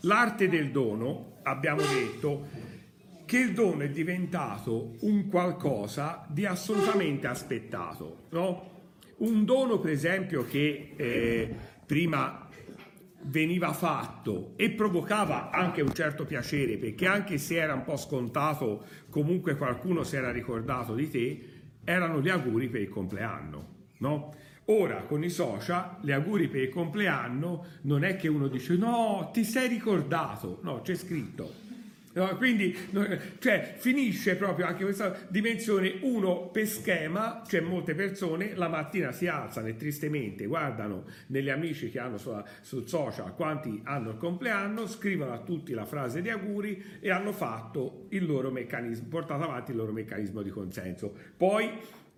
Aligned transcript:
L'arte 0.00 0.48
del 0.48 0.70
dono, 0.70 1.40
abbiamo 1.42 1.82
detto 1.82 2.48
che 3.26 3.38
il 3.38 3.52
dono 3.52 3.82
è 3.82 3.90
diventato 3.90 4.94
un 5.00 5.28
qualcosa 5.28 6.24
di 6.30 6.46
assolutamente 6.46 7.26
aspettato, 7.26 8.28
no? 8.30 8.70
Un 9.18 9.44
dono, 9.44 9.78
per 9.78 9.90
esempio, 9.90 10.46
che 10.46 10.94
eh, 10.96 11.54
prima 11.84 12.48
veniva 13.24 13.74
fatto 13.74 14.54
e 14.56 14.70
provocava 14.70 15.50
anche 15.50 15.82
un 15.82 15.92
certo 15.92 16.24
piacere, 16.24 16.78
perché 16.78 17.06
anche 17.06 17.36
se 17.36 17.56
era 17.56 17.74
un 17.74 17.84
po' 17.84 17.96
scontato, 17.96 18.84
comunque 19.10 19.56
qualcuno 19.56 20.02
si 20.02 20.16
era 20.16 20.32
ricordato 20.32 20.94
di 20.94 21.10
te, 21.10 21.53
erano 21.84 22.20
gli 22.20 22.28
auguri 22.28 22.68
per 22.68 22.80
il 22.80 22.88
compleanno, 22.88 23.66
no? 23.98 24.34
Ora 24.66 25.02
con 25.02 25.22
i 25.22 25.28
social, 25.28 25.98
gli 26.00 26.10
auguri 26.10 26.48
per 26.48 26.62
il 26.62 26.70
compleanno 26.70 27.66
non 27.82 28.02
è 28.02 28.16
che 28.16 28.28
uno 28.28 28.48
dice 28.48 28.76
no, 28.76 29.28
ti 29.32 29.44
sei 29.44 29.68
ricordato, 29.68 30.60
no, 30.62 30.80
c'è 30.80 30.94
scritto. 30.94 31.63
No, 32.14 32.36
quindi 32.36 32.76
cioè, 33.40 33.74
finisce 33.76 34.36
proprio 34.36 34.66
anche 34.66 34.84
questa 34.84 35.16
dimensione, 35.28 35.98
uno 36.02 36.48
per 36.48 36.68
schema, 36.68 37.42
cioè 37.44 37.60
molte 37.60 37.94
persone 37.94 38.54
la 38.54 38.68
mattina 38.68 39.10
si 39.10 39.26
alzano 39.26 39.66
e 39.66 39.76
tristemente 39.76 40.46
guardano 40.46 41.06
negli 41.28 41.50
amici 41.50 41.90
che 41.90 41.98
hanno 41.98 42.16
sulla, 42.18 42.44
sul 42.60 42.86
social 42.86 43.34
quanti 43.34 43.80
hanno 43.82 44.10
il 44.10 44.16
compleanno, 44.16 44.86
scrivono 44.86 45.32
a 45.32 45.38
tutti 45.38 45.72
la 45.72 45.84
frase 45.84 46.22
di 46.22 46.30
auguri 46.30 46.98
e 47.00 47.10
hanno 47.10 47.32
fatto 47.32 48.06
il 48.10 48.24
loro 48.24 48.52
meccanismo, 48.52 49.08
portato 49.08 49.42
avanti 49.42 49.72
il 49.72 49.76
loro 49.76 49.90
meccanismo 49.90 50.42
di 50.42 50.50
consenso. 50.50 51.12
Poi 51.36 51.68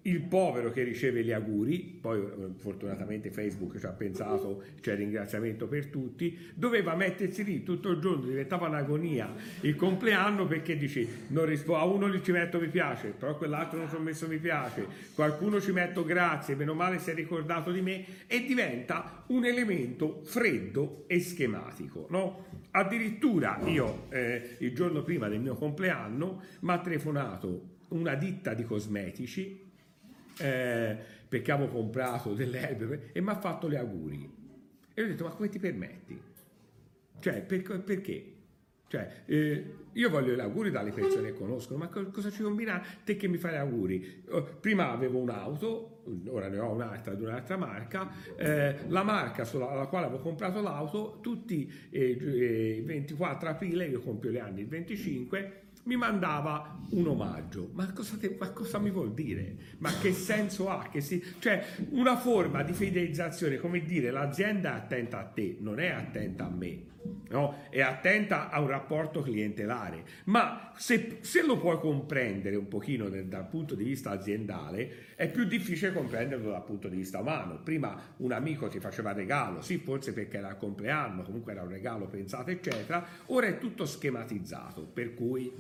il 0.07 0.21
povero 0.21 0.71
che 0.71 0.83
riceve 0.83 1.25
gli 1.25 1.33
auguri, 1.33 1.99
poi 2.01 2.21
eh, 2.21 2.31
fortunatamente 2.57 3.31
Facebook 3.31 3.79
ci 3.79 3.87
ha 3.87 3.91
pensato, 3.91 4.63
c'è 4.81 4.95
ringraziamento 4.95 5.67
per 5.67 5.87
tutti, 5.87 6.39
doveva 6.55 6.95
mettersi 6.95 7.43
lì 7.43 7.63
tutto 7.63 7.91
il 7.91 8.01
giorno, 8.01 8.27
diventava 8.27 8.69
un'agonia 8.69 9.35
il 9.63 9.75
compleanno 9.75 10.47
perché 10.47 10.77
dici 10.77 11.07
rispo- 11.29 11.77
a 11.77 11.85
uno 11.85 12.21
ci 12.21 12.31
metto 12.31 12.61
mi 12.61 12.69
piace, 12.69 13.09
però 13.09 13.33
a 13.33 13.37
quell'altro 13.37 13.79
non 13.79 13.89
ci 13.89 13.97
ho 13.97 14.01
messo 14.01 14.29
mi 14.29 14.39
piace, 14.39 14.87
qualcuno 15.15 15.61
ci 15.61 15.73
metto 15.73 16.05
grazie, 16.05 16.55
meno 16.55 16.75
male 16.75 16.99
si 16.99 17.11
è 17.11 17.15
ricordato 17.15 17.73
di 17.73 17.81
me 17.81 18.05
e 18.29 18.45
diventa 18.45 19.25
un 19.29 19.45
elemento 19.45 20.21
freddo 20.25 21.05
e 21.09 21.19
schematico. 21.21 22.07
No? 22.11 22.45
Addirittura 22.71 23.59
io 23.65 24.07
eh, 24.11 24.57
il 24.59 24.73
giorno 24.73 25.03
prima 25.03 25.29
del 25.29 25.41
mio 25.41 25.55
compleanno 25.55 26.43
mi 26.61 26.71
ha 26.71 26.79
telefonato 26.79 27.75
una 27.89 28.15
ditta 28.15 28.55
di 28.55 28.65
cosmetici 28.65 29.66
eh, 30.39 30.97
perché 31.29 31.53
avevo 31.53 31.73
comprato 31.73 32.35
delle 32.35 32.61
erbe 32.61 33.11
e 33.13 33.21
mi 33.21 33.31
ha 33.31 33.39
fatto 33.39 33.69
gli 33.69 33.77
auguri. 33.77 34.35
E 34.95 35.03
ho 35.03 35.07
detto, 35.07 35.25
ma 35.25 35.31
come 35.31 35.49
ti 35.49 35.59
permetti? 35.59 36.21
Cioè, 37.19 37.43
per, 37.43 37.83
perché? 37.83 38.33
Cioè, 38.89 39.23
eh, 39.27 39.75
io 39.93 40.11
voglio 40.11 40.35
gli 40.35 40.41
auguri 40.41 40.71
dalle 40.71 40.93
persone 40.93 41.33
che 41.33 41.39
conoscono, 41.39 41.79
ma 41.79 41.89
cosa 41.89 42.31
ci 42.31 42.43
combina 42.43 42.83
te 43.05 43.17
che 43.17 43.27
mi 43.27 43.37
fai 43.37 43.53
gli 43.53 43.57
auguri? 43.57 44.25
Oh, 44.29 44.43
prima 44.61 44.91
avevo 44.91 45.19
un'auto, 45.19 45.96
ora 46.29 46.49
ne 46.49 46.59
ho 46.59 46.73
un'altra 46.73 47.15
di 47.15 47.23
un'altra 47.23 47.57
marca, 47.57 48.11
eh, 48.37 48.77
la 48.89 49.03
marca 49.03 49.45
sulla 49.45 49.71
alla 49.71 49.87
quale 49.87 50.07
avevo 50.07 50.21
comprato 50.21 50.61
l'auto, 50.61 51.19
tutti 51.21 51.71
eh, 51.91 52.11
il 52.79 52.85
24 52.85 53.49
aprile, 53.49 53.87
io 53.87 54.01
compio 54.01 54.31
gli 54.31 54.39
anni 54.39 54.61
il 54.61 54.69
25, 54.69 55.61
mi 55.85 55.97
mandava 55.97 56.79
un 56.91 57.07
omaggio. 57.07 57.71
Ma 57.73 57.93
cosa, 57.93 58.17
te, 58.17 58.37
ma 58.39 58.51
cosa, 58.51 58.79
mi 58.79 58.91
vuol 58.91 59.13
dire? 59.15 59.57
Ma 59.79 59.91
che 59.99 60.13
senso 60.13 60.69
ha? 60.69 60.89
Che 60.91 61.01
si, 61.01 61.23
cioè, 61.39 61.65
una 61.91 62.17
forma 62.17 62.63
di 62.63 62.73
fidelizzazione, 62.73 63.59
come 63.59 63.83
dire, 63.83 64.11
l'azienda 64.11 64.73
è 64.73 64.77
attenta 64.77 65.21
a 65.21 65.25
te, 65.25 65.57
non 65.61 65.79
è 65.79 65.89
attenta 65.89 66.47
a 66.47 66.51
me 66.51 66.95
no? 67.29 67.65
è 67.71 67.81
attenta 67.81 68.51
a 68.51 68.61
un 68.61 68.69
rapporto 68.69 69.23
clientelare, 69.23 70.05
ma 70.25 70.73
se, 70.77 71.19
se 71.21 71.45
lo 71.45 71.59
puoi 71.59 71.79
comprendere 71.79 72.57
un 72.57 72.69
pochino 72.69 73.09
nel, 73.09 73.27
dal 73.27 73.47
punto 73.47 73.75
di 73.75 73.85
vista 73.85 74.11
aziendale, 74.11 75.15
è 75.17 75.31
più 75.31 75.45
difficile 75.45 75.93
comprenderlo 75.93 76.51
dal 76.51 76.65
punto 76.65 76.89
di 76.89 76.97
vista 76.97 77.21
umano. 77.21 77.61
Prima 77.63 77.99
un 78.19 78.33
amico 78.33 78.69
ti 78.69 78.79
faceva 78.79 79.13
regalo, 79.13 79.63
sì, 79.63 79.79
forse 79.79 80.13
perché 80.13 80.39
era 80.39 80.51
il 80.51 80.57
compleanno, 80.57 81.23
comunque 81.23 81.53
era 81.53 81.63
un 81.63 81.71
regalo 81.71 82.07
pensato, 82.07 82.51
eccetera. 82.51 83.05
Ora 83.27 83.47
è 83.47 83.59
tutto 83.59 83.87
schematizzato, 83.87 84.83
per 84.83 85.15
cui 85.15 85.51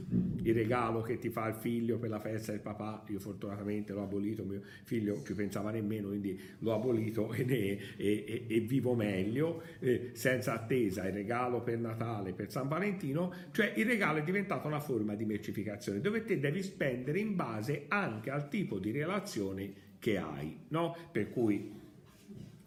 il 0.42 0.54
regalo 0.54 1.00
che 1.00 1.18
ti 1.18 1.30
fa 1.30 1.48
il 1.48 1.54
figlio 1.54 1.98
per 1.98 2.10
la 2.10 2.20
festa 2.20 2.52
del 2.52 2.60
papà, 2.60 3.04
io 3.08 3.18
fortunatamente 3.18 3.92
l'ho 3.92 4.02
abolito, 4.02 4.44
mio 4.44 4.60
figlio 4.84 5.22
ci 5.24 5.34
pensava 5.34 5.70
nemmeno, 5.70 6.08
quindi 6.08 6.38
l'ho 6.58 6.74
abolito 6.74 7.32
e, 7.32 7.44
ne, 7.44 7.78
e, 7.96 8.24
e, 8.26 8.44
e 8.46 8.60
vivo 8.60 8.94
meglio, 8.94 9.62
eh, 9.80 10.10
senza 10.12 10.52
attesa 10.52 11.06
il 11.06 11.14
regalo 11.14 11.55
regalo 11.56 11.62
per 11.62 11.78
Natale, 11.78 12.32
per 12.32 12.50
San 12.50 12.68
Valentino, 12.68 13.32
cioè 13.52 13.72
il 13.76 13.86
regalo 13.86 14.18
è 14.18 14.22
diventato 14.22 14.66
una 14.66 14.80
forma 14.80 15.14
di 15.14 15.24
mercificazione 15.24 16.00
dove 16.00 16.24
te 16.24 16.38
devi 16.38 16.62
spendere 16.62 17.18
in 17.18 17.34
base 17.34 17.86
anche 17.88 18.30
al 18.30 18.48
tipo 18.48 18.78
di 18.78 18.90
relazione 18.90 19.72
che 19.98 20.18
hai, 20.18 20.56
no? 20.68 20.96
Per 21.10 21.30
cui 21.30 21.72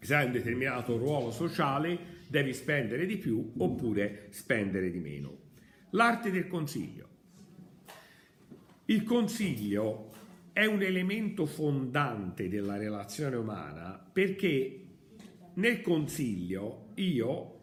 se 0.00 0.14
hai 0.14 0.26
un 0.26 0.32
determinato 0.32 0.96
ruolo 0.96 1.30
sociale 1.30 2.18
devi 2.26 2.52
spendere 2.54 3.06
di 3.06 3.16
più 3.16 3.52
oppure 3.58 4.26
spendere 4.30 4.90
di 4.90 4.98
meno. 4.98 5.38
L'arte 5.90 6.30
del 6.30 6.46
consiglio. 6.46 7.08
Il 8.86 9.02
consiglio 9.04 10.10
è 10.52 10.64
un 10.64 10.82
elemento 10.82 11.46
fondante 11.46 12.48
della 12.48 12.76
relazione 12.76 13.36
umana 13.36 14.04
perché 14.12 14.80
nel 15.54 15.80
consiglio 15.80 16.88
io 16.94 17.59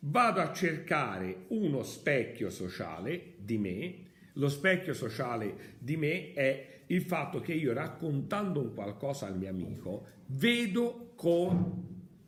vado 0.00 0.40
a 0.40 0.52
cercare 0.52 1.44
uno 1.48 1.82
specchio 1.82 2.50
sociale 2.50 3.34
di 3.38 3.58
me. 3.58 4.04
Lo 4.34 4.48
specchio 4.48 4.92
sociale 4.92 5.76
di 5.78 5.96
me 5.96 6.32
è 6.32 6.80
il 6.86 7.02
fatto 7.02 7.40
che 7.40 7.52
io 7.52 7.72
raccontando 7.72 8.60
un 8.60 8.74
qualcosa 8.74 9.26
al 9.26 9.38
mio 9.38 9.48
amico 9.48 10.06
vedo 10.26 11.12
con 11.16 11.84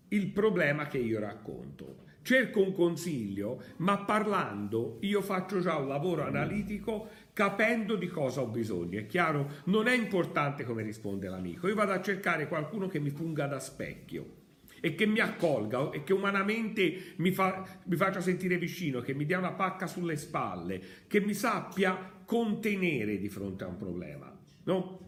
il 0.09 0.27
problema 0.29 0.87
che 0.87 0.99
io 0.99 1.21
racconto. 1.21 2.07
Cerco 2.23 2.63
un 2.63 2.73
consiglio, 2.73 3.63
ma 3.77 3.99
parlando 4.05 4.99
io 5.01 5.23
faccio 5.23 5.61
già 5.61 5.77
un 5.77 5.89
lavoro 5.89 6.25
analitico 6.25 7.09
capendo 7.33 7.97
di 7.97 8.07
cosa 8.07 8.41
ho 8.43 8.47
bisogno. 8.47 8.99
È 8.99 9.07
chiaro? 9.07 9.51
Non 9.65 9.87
è 9.87 9.95
importante 9.95 10.65
come 10.65 10.83
risponde 10.83 11.29
l'amico. 11.29 11.69
Io 11.69 11.75
vado 11.75 11.93
a 11.93 12.03
cercare 12.03 12.49
qualcuno 12.49 12.87
che 12.87 13.01
mi 13.01 13.11
funga 13.11 13.47
da 13.47 13.59
specchio 13.59 14.38
e 14.81 14.95
che 14.95 15.07
mi 15.07 15.21
accolga 15.21 15.91
e 15.91 16.05
che 16.05 16.13
umanamente 16.13 17.15
mi, 17.17 17.31
fa, 17.31 17.81
mi 17.85 17.97
faccia 17.97 18.21
sentire 18.21 18.59
vicino, 18.59 19.01
che 19.01 19.15
mi 19.15 19.25
dia 19.25 19.39
una 19.39 19.53
pacca 19.53 19.87
sulle 19.87 20.17
spalle, 20.17 20.81
che 21.07 21.21
mi 21.21 21.35
sappia 21.35 22.17
contenere 22.25 23.19
di 23.19 23.29
fronte 23.29 23.65
a 23.65 23.69
un 23.69 23.77
problema. 23.77 24.37
No? 24.65 25.01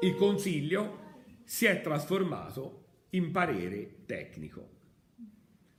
Il 0.00 0.14
consiglio 0.14 1.06
si 1.44 1.66
è 1.66 1.80
trasformato 1.80 2.84
in 3.10 3.30
parere 3.30 4.04
tecnico. 4.06 4.76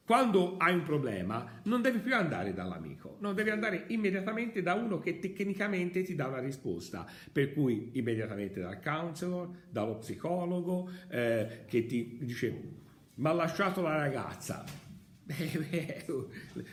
Quando 0.09 0.58
hai 0.58 0.74
un 0.74 0.81
problema 0.81 1.62
non 1.66 1.84
devi 1.84 2.00
più 2.00 2.16
andare 2.16 2.52
dall'amico, 2.52 3.18
non 3.19 3.36
devi 3.36 3.52
andare 3.52 3.86
immediatamente 3.90 4.64
da 4.64 4.74
uno 4.74 4.98
che 4.98 5.19
tecnicamente 5.19 6.02
ti 6.02 6.16
dà 6.16 6.25
una 6.25 6.40
risposta, 6.40 7.06
per 7.31 7.53
cui 7.53 7.92
immediatamente 7.94 8.59
dal 8.59 8.81
counselor, 8.81 9.50
dallo 9.69 9.98
psicologo, 9.98 10.90
eh, 11.09 11.64
che 11.68 11.86
ti 11.86 12.18
dice 12.22 12.48
mi 13.19 13.28
ha 13.28 13.34
lasciato 13.34 13.81
la 13.81 13.97
ragazza. 13.97 14.63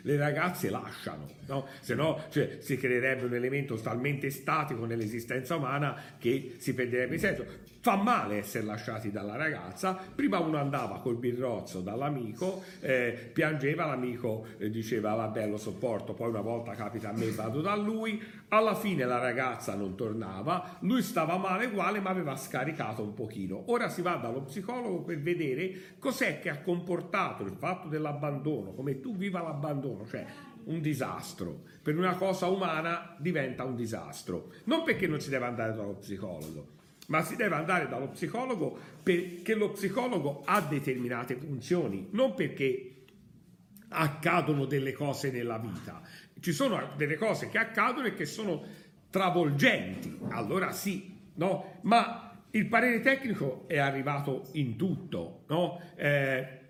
Le 0.03 0.17
ragazze 0.17 0.71
lasciano, 0.71 1.29
no? 1.47 1.69
se 1.81 1.95
no 1.95 2.25
cioè, 2.31 2.57
si 2.61 2.79
creerebbe 2.79 3.27
un 3.27 3.35
elemento 3.35 3.75
talmente 3.77 4.31
statico 4.31 4.87
nell'esistenza 4.87 5.57
umana 5.57 5.95
che 6.19 6.55
si 6.59 6.73
perderebbe 6.73 7.15
il 7.15 7.21
senso. 7.21 7.45
Fa 7.87 7.95
male 7.95 8.39
essere 8.39 8.65
lasciati 8.65 9.13
dalla 9.13 9.37
ragazza. 9.37 9.97
Prima 10.13 10.41
uno 10.41 10.57
andava 10.57 10.99
col 10.99 11.15
birrozzo 11.15 11.81
dall'amico, 11.83 12.65
eh, 12.81 13.31
piangeva, 13.33 13.87
l'amico 13.87 14.45
eh, 14.59 14.71
diceva 14.71 15.15
vabbè 15.15 15.47
lo 15.47 15.57
sopporto, 15.57 16.13
poi 16.13 16.31
una 16.31 16.41
volta 16.41 16.73
capita 16.73 17.11
a 17.11 17.13
me 17.13 17.31
vado 17.31 17.61
da 17.61 17.77
lui. 17.77 18.21
Alla 18.49 18.75
fine 18.75 19.05
la 19.05 19.21
ragazza 19.21 19.77
non 19.77 19.95
tornava, 19.95 20.79
lui 20.81 21.01
stava 21.01 21.37
male 21.37 21.67
uguale 21.67 22.01
ma 22.01 22.11
aveva 22.11 22.35
scaricato 22.35 23.05
un 23.05 23.15
pochino. 23.15 23.71
Ora 23.71 23.89
si 23.89 24.03
va 24.03 24.17
dallo 24.17 24.43
psicologo 24.43 25.03
per 25.03 25.21
vedere 25.21 25.95
cos'è 26.01 26.41
che 26.41 26.51
ha 26.51 26.61
comportato 26.63 27.45
il 27.45 27.55
fatto 27.57 27.87
dell'abbandono, 27.87 28.73
come 28.73 28.99
tu 28.99 29.15
viva 29.15 29.41
l'abbandono, 29.41 30.05
cioè 30.09 30.27
un 30.65 30.81
disastro. 30.81 31.63
Per 31.83 31.97
una 31.97 32.17
cosa 32.17 32.49
umana 32.49 33.15
diventa 33.19 33.63
un 33.63 33.77
disastro. 33.77 34.51
Non 34.65 34.83
perché 34.83 35.07
non 35.07 35.21
si 35.21 35.31
deve 35.31 35.45
andare 35.45 35.73
dallo 35.73 35.95
psicologo, 35.95 36.75
ma 37.07 37.23
si 37.23 37.37
deve 37.37 37.55
andare 37.55 37.89
dallo 37.89 38.09
psicologo 38.09 38.79
perché 39.03 39.55
lo 39.55 39.71
psicologo 39.71 40.43
ha 40.45 40.61
determinate 40.61 41.37
funzioni, 41.37 42.09
non 42.11 42.35
perché 42.35 43.05
accadono 43.89 44.65
delle 44.65 44.93
cose 44.93 45.31
nella 45.31 45.59
vita. 45.59 46.03
Ci 46.41 46.53
sono 46.53 46.91
delle 46.97 47.17
cose 47.17 47.49
che 47.49 47.59
accadono 47.59 48.07
e 48.07 48.15
che 48.15 48.27
sono 48.27 48.63
travolgenti, 49.11 50.19
allora 50.31 50.73
sì, 50.73 51.17
no? 51.35 51.79
Ma 51.83 52.27
il 52.51 52.67
parere 52.67 53.01
tecnico 53.01 53.65
è 53.67 53.79
arrivato 53.79 54.49
in 54.53 54.77
tutto, 54.77 55.45
no? 55.49 55.81
eh, 55.95 56.61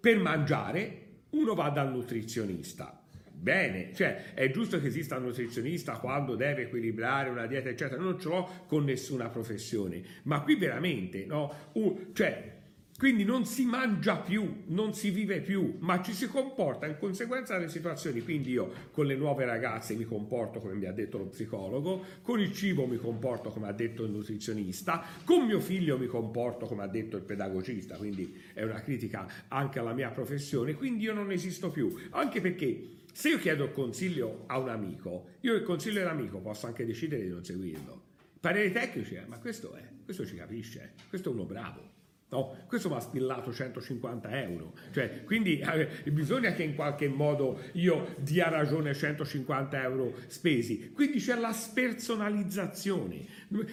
per 0.00 0.18
mangiare 0.18 1.06
uno 1.30 1.54
va 1.54 1.68
dal 1.70 1.90
nutrizionista. 1.90 2.97
Bene, 3.40 3.92
cioè 3.94 4.34
è 4.34 4.50
giusto 4.50 4.80
che 4.80 4.88
esista 4.88 5.16
un 5.16 5.24
nutrizionista 5.24 5.98
quando 5.98 6.34
deve 6.34 6.62
equilibrare 6.62 7.28
una 7.30 7.46
dieta, 7.46 7.68
eccetera. 7.68 8.02
Non 8.02 8.18
ce 8.18 8.28
l'ho 8.28 8.64
con 8.66 8.84
nessuna 8.84 9.28
professione, 9.28 10.02
ma 10.24 10.42
qui 10.42 10.56
veramente, 10.56 11.24
no? 11.24 11.70
Uh, 11.72 12.10
cioè, 12.12 12.56
quindi 12.98 13.22
non 13.22 13.44
si 13.44 13.64
mangia 13.64 14.16
più, 14.16 14.64
non 14.66 14.92
si 14.92 15.10
vive 15.10 15.40
più, 15.40 15.76
ma 15.78 16.02
ci 16.02 16.12
si 16.12 16.26
comporta 16.26 16.86
in 16.86 16.96
conseguenza 16.98 17.56
delle 17.56 17.68
situazioni. 17.68 18.22
Quindi 18.22 18.50
io 18.50 18.72
con 18.90 19.06
le 19.06 19.14
nuove 19.14 19.44
ragazze 19.44 19.94
mi 19.94 20.04
comporto 20.04 20.58
come 20.58 20.74
mi 20.74 20.86
ha 20.86 20.92
detto 20.92 21.16
lo 21.16 21.26
psicologo, 21.26 22.04
con 22.22 22.40
il 22.40 22.52
cibo 22.52 22.86
mi 22.86 22.96
comporto 22.96 23.50
come 23.50 23.68
ha 23.68 23.72
detto 23.72 24.02
il 24.02 24.10
nutrizionista, 24.10 25.04
con 25.24 25.46
mio 25.46 25.60
figlio 25.60 25.96
mi 25.96 26.08
comporto 26.08 26.66
come 26.66 26.82
ha 26.82 26.88
detto 26.88 27.16
il 27.16 27.22
pedagogista, 27.22 27.94
quindi 27.96 28.34
è 28.52 28.64
una 28.64 28.80
critica 28.80 29.28
anche 29.46 29.78
alla 29.78 29.94
mia 29.94 30.10
professione, 30.10 30.74
quindi 30.74 31.04
io 31.04 31.14
non 31.14 31.30
esisto 31.30 31.70
più, 31.70 31.94
anche 32.10 32.40
perché 32.40 32.96
se 33.18 33.30
io 33.30 33.38
chiedo 33.38 33.72
consiglio 33.72 34.44
a 34.46 34.58
un 34.58 34.68
amico, 34.68 35.30
io 35.40 35.54
il 35.54 35.64
consiglio 35.64 35.98
dell'amico 35.98 36.38
posso 36.38 36.68
anche 36.68 36.86
decidere 36.86 37.24
di 37.24 37.30
non 37.30 37.44
seguirlo. 37.44 38.02
Parere 38.38 38.70
tecnici, 38.70 39.20
ma 39.26 39.40
questo 39.40 39.74
è, 39.74 39.82
questo 40.04 40.24
ci 40.24 40.36
capisce, 40.36 40.92
questo 41.08 41.30
è 41.30 41.32
uno 41.32 41.44
bravo. 41.44 41.96
No, 42.28 42.56
questo 42.68 42.88
mi 42.88 42.94
ha 42.94 43.00
spillato 43.00 43.52
150 43.52 44.42
euro, 44.42 44.72
cioè, 44.92 45.24
quindi 45.24 45.58
eh, 45.58 45.88
bisogna 46.12 46.52
che 46.52 46.62
in 46.62 46.76
qualche 46.76 47.08
modo 47.08 47.58
io 47.72 48.14
dia 48.18 48.50
ragione 48.50 48.90
a 48.90 48.94
150 48.94 49.82
euro 49.82 50.14
spesi. 50.28 50.92
Quindi 50.92 51.18
c'è 51.18 51.34
la 51.34 51.52
spersonalizzazione, 51.52 53.26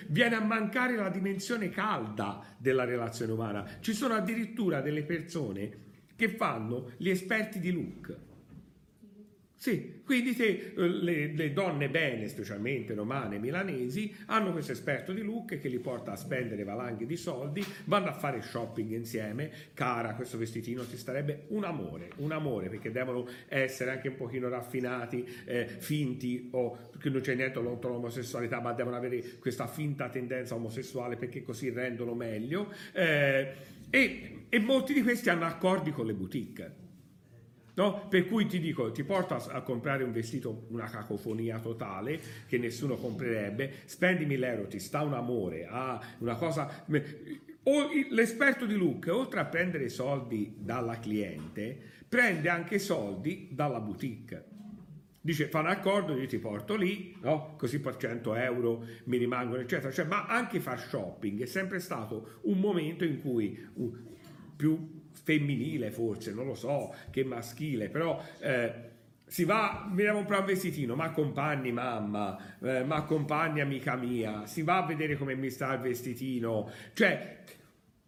viene 0.08 0.36
a 0.38 0.42
mancare 0.44 0.96
la 0.96 1.10
dimensione 1.10 1.70
calda 1.70 2.44
della 2.58 2.84
relazione 2.84 3.32
umana. 3.32 3.78
Ci 3.80 3.94
sono 3.94 4.16
addirittura 4.16 4.82
delle 4.82 5.04
persone 5.04 5.84
che 6.16 6.30
fanno 6.30 6.94
gli 6.98 7.10
esperti 7.10 7.60
di 7.60 7.72
look 7.72 8.25
sì, 9.66 10.02
quindi 10.06 10.36
te, 10.36 10.74
eh, 10.78 10.88
le, 10.88 11.34
le, 11.34 11.52
donne 11.52 11.90
bene, 11.90 12.28
specialmente 12.28 12.94
romane, 12.94 13.40
milanesi, 13.40 14.14
hanno 14.28 14.52
questo 14.52 14.74
esperto 14.74 15.12
di 15.12 15.24
look 15.24 15.58
che 15.58 15.70
li 15.70 15.80
porta 15.80 16.12
a 16.12 16.16
spendere 16.16 16.64
valanghe 16.64 17.08
di 17.08 17.18
soldi, 17.18 17.66
vanno 17.86 18.10
a 18.10 18.14
fare 18.14 18.44
shopping 18.44 18.92
insieme, 18.92 19.50
cara 19.74 20.14
questo 20.14 20.38
vestitino 20.38 20.86
ti 20.86 20.98
starebbe 20.98 21.46
un 21.48 21.64
amore, 21.64 22.12
un 22.18 22.32
amore 22.32 22.70
perché 22.70 22.92
devono 22.92 23.28
essere 23.48 23.90
anche 23.90 24.10
un 24.10 24.16
pochino 24.18 24.50
raffinati, 24.50 25.28
eh, 25.46 25.66
finti 25.66 26.50
o 26.52 26.90
che 27.00 27.10
non 27.10 27.22
c'è 27.22 27.34
niente 27.34 27.60
contro 27.60 27.90
l'omosessualità 27.90 28.62
ma 28.62 28.72
devono 28.74 28.98
avere 28.98 29.40
questa 29.40 29.66
finta 29.66 30.10
tendenza 30.10 30.54
omosessuale 30.54 31.16
perché 31.16 31.42
così 31.42 31.72
rendono 31.72 32.14
meglio. 32.14 32.72
Eh, 32.94 33.52
e, 33.90 34.46
e 34.48 34.60
molti 34.60 34.94
di 34.94 35.02
questi 35.02 35.32
hanno 35.32 35.46
accordi 35.46 35.90
con 35.90 36.06
le 36.06 36.14
boutique 36.14 36.84
No? 37.76 38.08
Per 38.08 38.28
cui 38.28 38.46
ti 38.46 38.60
dico, 38.60 38.92
ti 38.92 39.04
porto 39.04 39.34
a, 39.34 39.46
a, 39.52 39.62
comprare 39.62 40.04
un 40.04 40.12
vestito, 40.12 40.66
una 40.70 40.90
cacofonia 40.90 41.60
totale 41.60 42.20
che 42.48 42.58
nessuno 42.58 42.96
comprerebbe, 42.96 43.82
spendi 43.86 44.26
1000 44.26 44.48
euro, 44.48 44.68
ti 44.68 44.80
sta 44.80 45.02
un 45.02 45.14
amore, 45.14 45.68
ah, 45.70 46.02
una 46.20 46.36
cosa... 46.36 46.86
O 47.68 47.90
l'esperto 48.12 48.66
di 48.66 48.76
look, 48.76 49.08
oltre 49.12 49.40
a 49.40 49.46
prendere 49.46 49.90
soldi 49.90 50.56
dalla 50.60 51.00
cliente, 51.00 51.76
prende 52.08 52.48
anche 52.48 52.78
soldi 52.78 53.50
dalla 53.52 53.80
boutique. 53.80 54.54
Dice, 55.20 55.48
fa 55.48 55.62
un 55.62 55.68
accordo, 55.68 56.16
io 56.16 56.28
ti 56.28 56.38
porto 56.38 56.76
lì, 56.76 57.18
no? 57.22 57.56
così 57.58 57.80
per 57.80 57.98
100 57.98 58.36
euro 58.36 58.86
mi 59.06 59.18
rimangono, 59.18 59.60
eccetera. 59.60 59.92
Cioè, 59.92 60.06
ma 60.06 60.28
anche 60.28 60.60
far 60.60 60.80
shopping 60.80 61.42
è 61.42 61.48
sempre 61.48 61.80
stato 61.80 62.40
un 62.42 62.60
momento 62.60 63.04
in 63.04 63.20
cui 63.20 63.60
più 64.56 64.95
femminile 65.24 65.92
forse, 65.92 66.34
non 66.34 66.46
lo 66.46 66.56
so, 66.56 66.94
che 67.10 67.24
maschile, 67.24 67.90
però 67.90 68.22
eh, 68.40 68.74
si 69.26 69.44
va, 69.44 69.88
mi 69.90 70.04
devo 70.04 70.18
comprare 70.18 70.42
un 70.42 70.48
vestitino, 70.48 70.96
ma 70.96 71.06
accompagni 71.06 71.72
mamma, 71.72 72.38
eh, 72.62 72.84
ma 72.84 72.96
accompagni 72.96 73.62
amica 73.62 73.96
mia, 73.96 74.46
si 74.46 74.62
va 74.62 74.78
a 74.78 74.86
vedere 74.86 75.18
come 75.18 75.36
mi 75.36 75.50
sta 75.50 75.74
il 75.74 75.80
vestitino, 75.80 76.70
cioè 76.94 77.40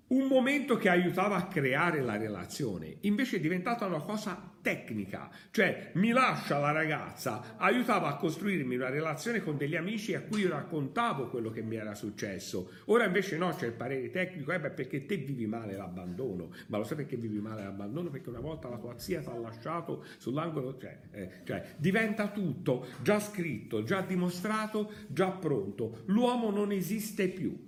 un 0.10 0.28
momento 0.28 0.78
che 0.78 0.88
aiutava 0.90 1.36
a 1.36 1.48
creare 1.48 2.02
la 2.02 2.16
relazione, 2.16 2.98
invece 3.02 3.38
è 3.38 3.40
diventata 3.42 3.86
una 3.86 4.02
cosa 4.02 4.56
tecnica, 4.62 5.30
cioè 5.52 5.92
mi 5.94 6.12
lascia 6.12 6.60
la 6.60 6.72
ragazza, 6.72 7.56
aiutava 7.58 8.08
a 8.08 8.16
costruirmi 8.16 8.76
una 8.76 8.90
relazione 8.90 9.42
con 9.42 9.58
degli 9.58 9.76
amici 9.76 10.14
a 10.14 10.22
cui 10.22 10.48
raccontavo 10.48 11.28
quello 11.28 11.50
che 11.50 11.62
mi 11.62 11.76
era 11.76 11.94
successo. 11.94 12.72
Ora 12.86 13.06
invece 13.06 13.38
no, 13.38 13.54
c'è 13.54 13.68
il 13.68 13.74
parere 13.74 14.10
tecnico, 14.10 14.52
eh 14.52 14.60
beh, 14.60 14.72
perché 14.72 15.06
te 15.06 15.18
vivi 15.18 15.46
male 15.46 15.76
l'abbandono, 15.76 16.52
ma 16.68 16.78
lo 16.78 16.84
sai 16.84 16.98
perché 16.98 17.18
vivi 17.18 17.40
male 17.40 17.64
l'abbandono? 17.64 18.10
Perché 18.10 18.30
una 18.30 18.40
volta 18.40 18.70
la 18.70 18.78
tua 18.78 18.98
zia 18.98 19.20
ti 19.22 19.30
ha 19.30 19.38
lasciato 19.38 20.06
sull'angolo, 20.18 20.78
cioè, 20.80 21.00
eh, 21.12 21.30
cioè 21.44 21.76
diventa 21.78 22.30
tutto 22.30 22.88
già 23.02 23.20
scritto, 23.20 23.84
già 23.84 24.02
dimostrato, 24.02 24.92
già 25.08 25.32
pronto. 25.32 26.04
L'uomo 26.06 26.50
non 26.50 26.72
esiste 26.72 27.28
più 27.28 27.68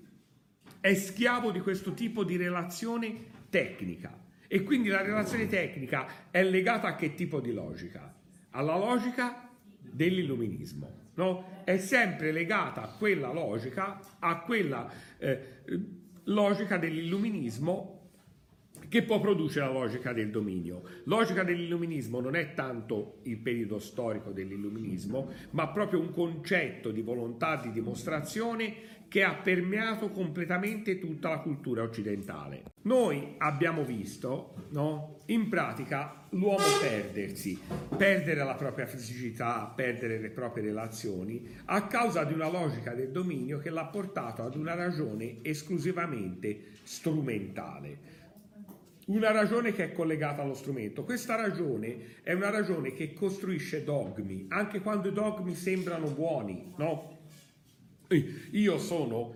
è 0.79 0.93
schiavo 0.93 1.51
di 1.51 1.59
questo 1.59 1.93
tipo 1.93 2.23
di 2.23 2.37
relazione 2.37 3.25
tecnica. 3.49 4.17
E 4.47 4.63
quindi 4.63 4.89
la 4.89 5.01
relazione 5.01 5.47
tecnica 5.47 6.29
è 6.31 6.43
legata 6.43 6.87
a 6.87 6.95
che 6.95 7.13
tipo 7.13 7.39
di 7.39 7.53
logica? 7.53 8.13
Alla 8.51 8.77
logica 8.77 9.49
dell'illuminismo. 9.79 10.97
No? 11.15 11.61
È 11.63 11.77
sempre 11.77 12.31
legata 12.31 12.81
a 12.83 12.87
quella 12.87 13.31
logica, 13.31 13.99
a 14.19 14.39
quella 14.39 14.89
eh, 15.17 15.39
logica 16.23 16.77
dell'illuminismo 16.77 17.97
che 18.87 19.03
poi 19.03 19.19
produce 19.19 19.59
la 19.59 19.71
logica 19.71 20.13
del 20.13 20.31
dominio. 20.31 20.81
Logica 21.03 21.43
dell'illuminismo 21.43 22.19
non 22.19 22.35
è 22.35 22.53
tanto 22.55 23.19
il 23.23 23.37
periodo 23.37 23.77
storico 23.77 24.31
dell'illuminismo, 24.31 25.29
ma 25.51 25.67
proprio 25.67 25.99
un 25.99 26.11
concetto 26.11 26.89
di 26.89 27.01
volontà 27.01 27.57
di 27.57 27.71
dimostrazione 27.71 28.97
che 29.09 29.23
ha 29.23 29.33
permeato 29.33 30.11
completamente 30.11 30.99
tutta 30.99 31.29
la 31.29 31.39
cultura 31.39 31.81
occidentale. 31.81 32.63
Noi 32.83 33.35
abbiamo 33.39 33.83
visto, 33.83 34.67
no, 34.69 35.21
in 35.25 35.49
pratica, 35.49 36.27
l'uomo 36.29 36.63
perdersi, 36.79 37.59
perdere 37.97 38.43
la 38.43 38.53
propria 38.53 38.85
fisicità, 38.85 39.73
perdere 39.75 40.19
le 40.19 40.29
proprie 40.29 40.63
relazioni, 40.63 41.57
a 41.65 41.87
causa 41.87 42.23
di 42.23 42.33
una 42.33 42.49
logica 42.49 42.93
del 42.93 43.09
dominio 43.09 43.57
che 43.57 43.71
l'ha 43.71 43.85
portato 43.85 44.43
ad 44.43 44.55
una 44.55 44.75
ragione 44.75 45.39
esclusivamente 45.41 46.77
strumentale 46.83 48.17
una 49.09 49.31
ragione 49.31 49.73
che 49.73 49.85
è 49.85 49.91
collegata 49.91 50.43
allo 50.43 50.53
strumento. 50.53 51.03
Questa 51.03 51.35
ragione 51.35 52.21
è 52.21 52.33
una 52.33 52.51
ragione 52.51 52.93
che 52.93 53.13
costruisce 53.13 53.83
dogmi, 53.83 54.45
anche 54.49 54.81
quando 54.81 55.07
i 55.07 55.13
dogmi 55.13 55.55
sembrano 55.55 56.09
buoni, 56.09 56.73
no? 56.77 57.17
Io 58.51 58.79
sono 58.79 59.33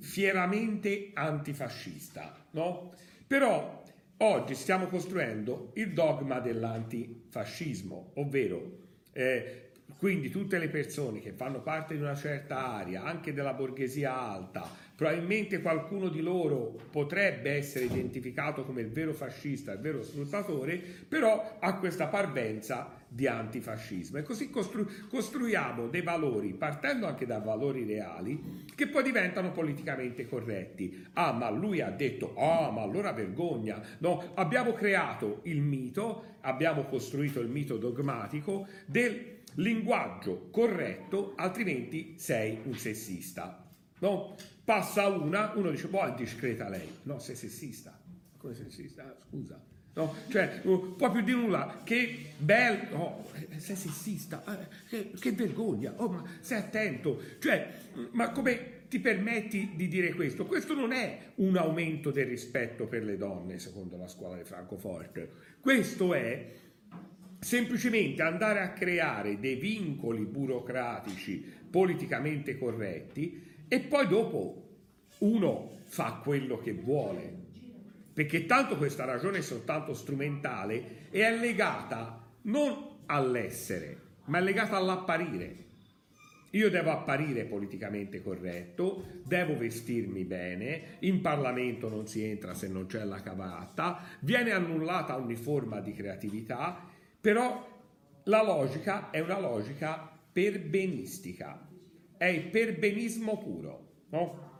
fieramente 0.00 1.10
antifascista, 1.14 2.46
no? 2.50 2.92
Però 3.26 3.82
oggi 4.18 4.54
stiamo 4.54 4.86
costruendo 4.86 5.70
il 5.74 5.92
dogma 5.92 6.40
dell'antifascismo, 6.40 8.12
ovvero 8.14 8.78
eh, 9.12 9.70
quindi 9.96 10.30
tutte 10.30 10.58
le 10.58 10.68
persone 10.68 11.20
che 11.20 11.32
fanno 11.32 11.60
parte 11.60 11.94
di 11.94 12.00
una 12.00 12.16
certa 12.16 12.74
area, 12.74 13.04
anche 13.04 13.32
della 13.32 13.54
borghesia 13.54 14.18
alta, 14.18 14.68
probabilmente 15.02 15.60
qualcuno 15.60 16.08
di 16.08 16.20
loro 16.20 16.76
potrebbe 16.92 17.50
essere 17.50 17.86
identificato 17.86 18.62
come 18.62 18.82
il 18.82 18.88
vero 18.88 19.12
fascista, 19.12 19.72
il 19.72 19.80
vero 19.80 20.00
sfruttatore, 20.00 20.80
però 21.08 21.56
ha 21.58 21.76
questa 21.78 22.06
parvenza 22.06 23.00
di 23.08 23.26
antifascismo. 23.26 24.18
E 24.18 24.22
così 24.22 24.48
costru- 24.48 25.08
costruiamo 25.08 25.88
dei 25.88 26.02
valori, 26.02 26.54
partendo 26.54 27.06
anche 27.06 27.26
da 27.26 27.38
valori 27.38 27.84
reali, 27.84 28.64
che 28.76 28.86
poi 28.86 29.02
diventano 29.02 29.50
politicamente 29.50 30.28
corretti. 30.28 31.04
Ah, 31.14 31.32
ma 31.32 31.50
lui 31.50 31.80
ha 31.80 31.90
detto, 31.90 32.36
ah, 32.36 32.70
ma 32.70 32.82
allora 32.82 33.10
vergogna. 33.10 33.82
No, 33.98 34.30
abbiamo 34.34 34.72
creato 34.72 35.40
il 35.44 35.60
mito, 35.60 36.36
abbiamo 36.42 36.84
costruito 36.84 37.40
il 37.40 37.48
mito 37.48 37.76
dogmatico 37.76 38.68
del 38.86 39.40
linguaggio 39.54 40.48
corretto, 40.52 41.32
altrimenti 41.34 42.14
sei 42.18 42.60
un 42.62 42.74
sessista. 42.74 43.68
No? 43.98 44.36
Passa 44.64 45.08
una, 45.08 45.52
uno 45.54 45.70
dice, 45.70 45.88
boh, 45.88 46.12
è 46.12 46.14
discreta 46.14 46.68
lei. 46.68 46.88
No, 47.02 47.18
sei 47.18 47.34
sessista. 47.34 47.98
Come 48.36 48.54
sessista? 48.54 49.02
Ah, 49.04 49.16
scusa. 49.28 49.60
No? 49.94 50.14
Cioè, 50.28 50.60
un 50.64 50.96
po' 50.96 51.10
più 51.10 51.22
di 51.22 51.32
nulla, 51.32 51.80
che 51.84 52.32
bello, 52.38 52.96
oh, 52.96 53.30
sei 53.56 53.76
sessista, 53.76 54.42
eh, 54.46 54.66
che, 54.88 55.10
che, 55.18 55.32
vergogna, 55.32 55.92
oh, 55.96 56.08
ma 56.08 56.24
stai 56.40 56.58
attento. 56.58 57.20
Cioè, 57.38 57.68
ma 58.12 58.30
come 58.30 58.86
ti 58.88 59.00
permetti 59.00 59.72
di 59.74 59.88
dire 59.88 60.14
questo? 60.14 60.46
Questo 60.46 60.74
non 60.74 60.92
è 60.92 61.32
un 61.36 61.56
aumento 61.56 62.10
del 62.10 62.26
rispetto 62.26 62.86
per 62.86 63.04
le 63.04 63.16
donne, 63.16 63.58
secondo 63.58 63.96
la 63.96 64.08
scuola 64.08 64.36
di 64.36 64.44
Francoforte. 64.44 65.30
Questo 65.60 66.14
è 66.14 66.50
semplicemente 67.38 68.22
andare 68.22 68.60
a 68.60 68.72
creare 68.72 69.40
dei 69.40 69.56
vincoli 69.56 70.24
burocratici 70.24 71.44
politicamente 71.68 72.56
corretti 72.56 73.51
e 73.72 73.80
poi 73.80 74.06
dopo 74.06 74.68
uno 75.20 75.78
fa 75.86 76.20
quello 76.22 76.58
che 76.58 76.74
vuole. 76.74 77.40
Perché 78.12 78.44
tanto 78.44 78.76
questa 78.76 79.06
ragione 79.06 79.38
è 79.38 79.40
soltanto 79.40 79.94
strumentale 79.94 81.08
e 81.08 81.22
è 81.22 81.34
legata 81.34 82.22
non 82.42 82.98
all'essere, 83.06 83.96
ma 84.26 84.36
è 84.36 84.42
legata 84.42 84.76
all'apparire. 84.76 85.56
Io 86.50 86.68
devo 86.68 86.90
apparire 86.90 87.44
politicamente 87.44 88.22
corretto, 88.22 89.06
devo 89.24 89.56
vestirmi 89.56 90.24
bene, 90.24 90.98
in 90.98 91.22
Parlamento 91.22 91.88
non 91.88 92.06
si 92.06 92.22
entra 92.22 92.52
se 92.52 92.68
non 92.68 92.84
c'è 92.84 93.02
la 93.04 93.22
cavata, 93.22 94.02
viene 94.18 94.50
annullata 94.50 95.16
ogni 95.16 95.36
forma 95.36 95.80
di 95.80 95.94
creatività, 95.94 96.78
però 97.18 97.66
la 98.24 98.42
logica 98.42 99.08
è 99.08 99.20
una 99.20 99.40
logica 99.40 100.14
perbenistica, 100.30 101.70
è 102.22 102.26
il 102.26 102.44
perbenismo 102.44 103.36
puro, 103.36 103.88
no? 104.10 104.50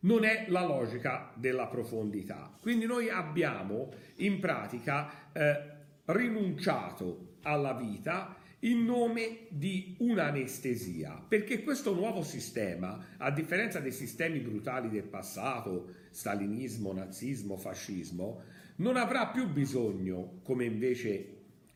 Non 0.00 0.24
è 0.24 0.46
la 0.48 0.66
logica 0.66 1.32
della 1.36 1.68
profondità. 1.68 2.58
Quindi 2.60 2.86
noi 2.86 3.08
abbiamo 3.08 3.92
in 4.16 4.40
pratica 4.40 5.30
eh, 5.32 5.62
rinunciato 6.06 7.36
alla 7.42 7.74
vita 7.74 8.36
in 8.60 8.84
nome 8.84 9.46
di 9.50 9.94
un'anestesia, 10.00 11.24
perché 11.28 11.62
questo 11.62 11.94
nuovo 11.94 12.24
sistema, 12.24 13.14
a 13.16 13.30
differenza 13.30 13.78
dei 13.78 13.92
sistemi 13.92 14.40
brutali 14.40 14.88
del 14.88 15.04
passato, 15.04 15.86
stalinismo, 16.10 16.92
nazismo, 16.92 17.56
fascismo, 17.56 18.42
non 18.76 18.96
avrà 18.96 19.28
più 19.28 19.48
bisogno, 19.48 20.40
come 20.42 20.64
invece 20.64 21.33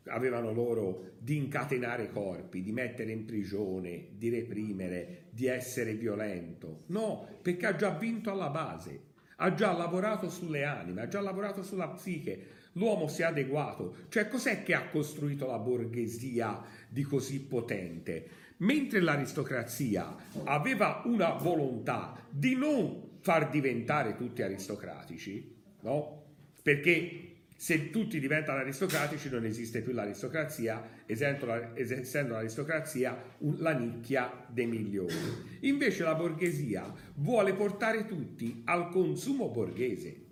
avevano 0.09 0.53
loro, 0.53 1.13
di 1.19 1.37
incatenare 1.37 2.11
corpi, 2.11 2.63
di 2.63 2.73
mettere 2.73 3.13
in 3.13 3.25
prigione, 3.25 4.09
di 4.17 4.29
reprimere, 4.29 5.27
di 5.31 5.47
essere 5.47 5.95
violento. 5.95 6.85
No, 6.87 7.27
perché 7.43 7.67
ha 7.67 7.77
già 7.77 7.91
vinto 7.91 8.31
alla 8.31 8.49
base, 8.51 9.01
ha 9.37 9.55
già 9.55 9.73
lavorato 9.73 10.29
sulle 10.29 10.65
anime, 10.65 11.03
ha 11.03 11.09
già 11.09 11.21
lavorato 11.21 11.63
sulla 11.63 11.89
psiche, 11.89 12.47
l'uomo 12.73 13.09
si 13.09 13.23
è 13.23 13.27
adeguato. 13.27 13.95
Cioè 14.09 14.29
cos'è 14.29 14.63
che 14.63 14.75
ha 14.75 14.89
costruito 14.89 15.47
la 15.47 15.59
borghesia 15.59 16.63
di 16.89 17.03
così 17.03 17.41
potente? 17.41 18.47
Mentre 18.59 19.01
l'aristocrazia 19.01 20.17
aveva 20.45 21.03
una 21.05 21.35
volontà 21.35 22.21
di 22.29 22.55
non 22.55 23.19
far 23.21 23.51
diventare 23.51 24.17
tutti 24.17 24.43
aristocratici, 24.43 25.57
no? 25.83 26.25
Perché 26.63 27.37
se 27.61 27.91
tutti 27.91 28.21
diventano 28.21 28.61
aristocratici 28.61 29.29
non 29.29 29.45
esiste 29.45 29.83
più 29.83 29.93
l'aristocrazia, 29.93 31.03
essendo 31.07 32.35
l'aristocrazia 32.35 33.21
la 33.57 33.77
nicchia 33.77 34.47
dei 34.47 34.67
milioni. 34.67 35.59
Invece 35.63 36.05
la 36.05 36.15
borghesia 36.15 36.95
vuole 37.17 37.55
portare 37.55 38.07
tutti 38.07 38.63
al 38.65 38.91
consumo 38.91 39.49
borghese. 39.49 40.27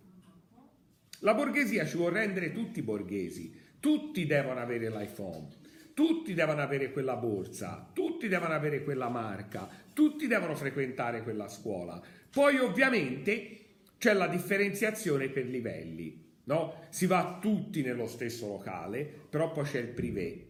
La 1.20 1.34
borghesia 1.34 1.84
ci 1.84 1.96
vuole 1.96 2.20
rendere 2.20 2.52
tutti 2.52 2.80
borghesi, 2.80 3.52
tutti 3.80 4.24
devono 4.24 4.60
avere 4.60 4.88
l'iPhone, 4.88 5.48
tutti 5.94 6.32
devono 6.32 6.60
avere 6.60 6.92
quella 6.92 7.16
borsa, 7.16 7.90
tutti 7.92 8.28
devono 8.28 8.54
avere 8.54 8.84
quella 8.84 9.08
marca, 9.08 9.68
tutti 9.92 10.28
devono 10.28 10.54
frequentare 10.54 11.24
quella 11.24 11.48
scuola. 11.48 12.00
Poi 12.30 12.58
ovviamente 12.58 13.64
c'è 13.98 14.12
la 14.12 14.28
differenziazione 14.28 15.28
per 15.28 15.46
livelli, 15.46 16.25
no? 16.46 16.86
Si 16.90 17.06
va 17.06 17.38
tutti 17.40 17.82
nello 17.82 18.06
stesso 18.06 18.48
locale, 18.48 19.04
però 19.28 19.52
poi 19.52 19.64
c'è 19.64 19.78
il 19.78 19.88
privé. 19.88 20.46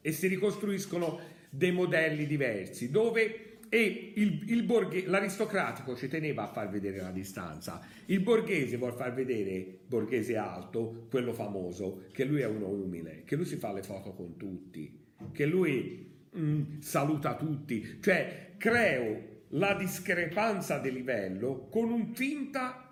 E 0.00 0.12
si 0.12 0.26
ricostruiscono 0.26 1.20
dei 1.50 1.72
modelli 1.72 2.26
diversi 2.26 2.90
dove 2.90 3.50
e 3.72 4.12
il, 4.16 4.50
il 4.50 4.64
borghe, 4.64 5.06
l'aristocratico 5.06 5.94
ci 5.94 6.08
teneva 6.08 6.42
a 6.42 6.52
far 6.52 6.68
vedere 6.68 7.00
la 7.00 7.12
distanza, 7.12 7.80
il 8.06 8.18
borghese 8.18 8.76
vuol 8.76 8.94
far 8.94 9.14
vedere, 9.14 9.78
borghese 9.86 10.36
alto, 10.36 11.06
quello 11.08 11.32
famoso, 11.32 12.06
che 12.10 12.24
lui 12.24 12.40
è 12.40 12.46
uno 12.46 12.68
umile, 12.68 13.22
che 13.24 13.36
lui 13.36 13.44
si 13.44 13.56
fa 13.56 13.72
le 13.72 13.84
foto 13.84 14.12
con 14.12 14.36
tutti, 14.36 14.92
che 15.30 15.46
lui 15.46 16.10
mm, 16.36 16.80
saluta 16.80 17.36
tutti, 17.36 17.98
cioè 18.00 18.54
creo 18.56 19.28
la 19.50 19.74
discrepanza 19.74 20.78
di 20.78 20.92
livello 20.92 21.68
con, 21.70 21.92
un 21.92 22.12
finta, 22.12 22.89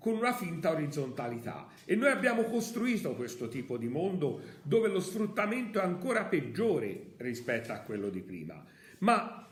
con 0.00 0.14
una 0.14 0.32
finta 0.32 0.70
orizzontalità. 0.70 1.68
E 1.84 1.94
noi 1.94 2.10
abbiamo 2.10 2.42
costruito 2.44 3.14
questo 3.14 3.48
tipo 3.48 3.76
di 3.76 3.86
mondo 3.86 4.40
dove 4.62 4.88
lo 4.88 4.98
sfruttamento 4.98 5.78
è 5.78 5.84
ancora 5.84 6.24
peggiore 6.24 7.12
rispetto 7.18 7.70
a 7.70 7.80
quello 7.80 8.08
di 8.08 8.20
prima. 8.22 8.64
Ma 8.98 9.46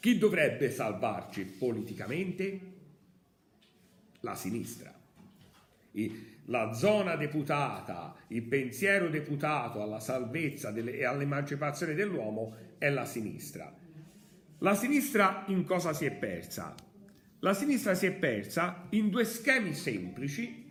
chi 0.00 0.16
dovrebbe 0.16 0.70
salvarci 0.70 1.44
politicamente? 1.44 2.60
La 4.20 4.34
sinistra. 4.36 4.94
La 6.44 6.72
zona 6.72 7.16
deputata, 7.16 8.14
il 8.28 8.42
pensiero 8.42 9.08
deputato 9.08 9.82
alla 9.82 10.00
salvezza 10.00 10.72
e 10.72 11.04
all'emancipazione 11.04 11.94
dell'uomo 11.94 12.54
è 12.78 12.88
la 12.90 13.04
sinistra. 13.04 13.74
La 14.58 14.74
sinistra 14.74 15.44
in 15.48 15.64
cosa 15.64 15.92
si 15.92 16.06
è 16.06 16.12
persa? 16.12 16.74
La 17.40 17.54
sinistra 17.54 17.94
si 17.94 18.06
è 18.06 18.12
persa 18.12 18.86
in 18.90 19.10
due 19.10 19.24
schemi 19.24 19.72
semplici 19.72 20.66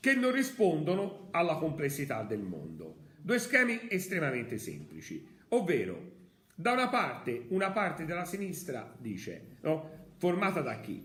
che 0.00 0.14
non 0.14 0.32
rispondono 0.32 1.28
alla 1.32 1.56
complessità 1.56 2.22
del 2.22 2.40
mondo. 2.40 2.96
Due 3.20 3.38
schemi 3.38 3.80
estremamente 3.88 4.56
semplici, 4.56 5.26
ovvero 5.48 6.14
da 6.54 6.72
una 6.72 6.88
parte, 6.88 7.44
una 7.48 7.70
parte 7.72 8.06
della 8.06 8.24
sinistra 8.24 8.90
dice, 8.96 9.56
no, 9.60 10.06
formata 10.16 10.62
da 10.62 10.80
chi? 10.80 11.02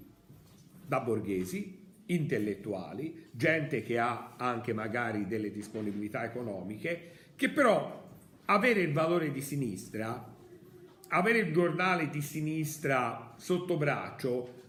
Da 0.85 1.01
borghesi, 1.01 1.79
intellettuali, 2.05 3.27
gente 3.31 3.83
che 3.83 3.99
ha 3.99 4.35
anche 4.37 4.71
magari 4.71 5.27
delle 5.27 5.51
disponibilità 5.51 6.23
economiche, 6.23 7.11
che 7.35 7.49
però 7.49 8.07
avere 8.45 8.79
il 8.81 8.93
valore 8.93 9.31
di 9.31 9.41
sinistra, 9.41 10.30
avere 11.13 11.39
il 11.39 11.53
giornale 11.53 12.09
di 12.09 12.21
sinistra 12.21 13.33
sotto 13.37 13.77
braccio, 13.77 14.59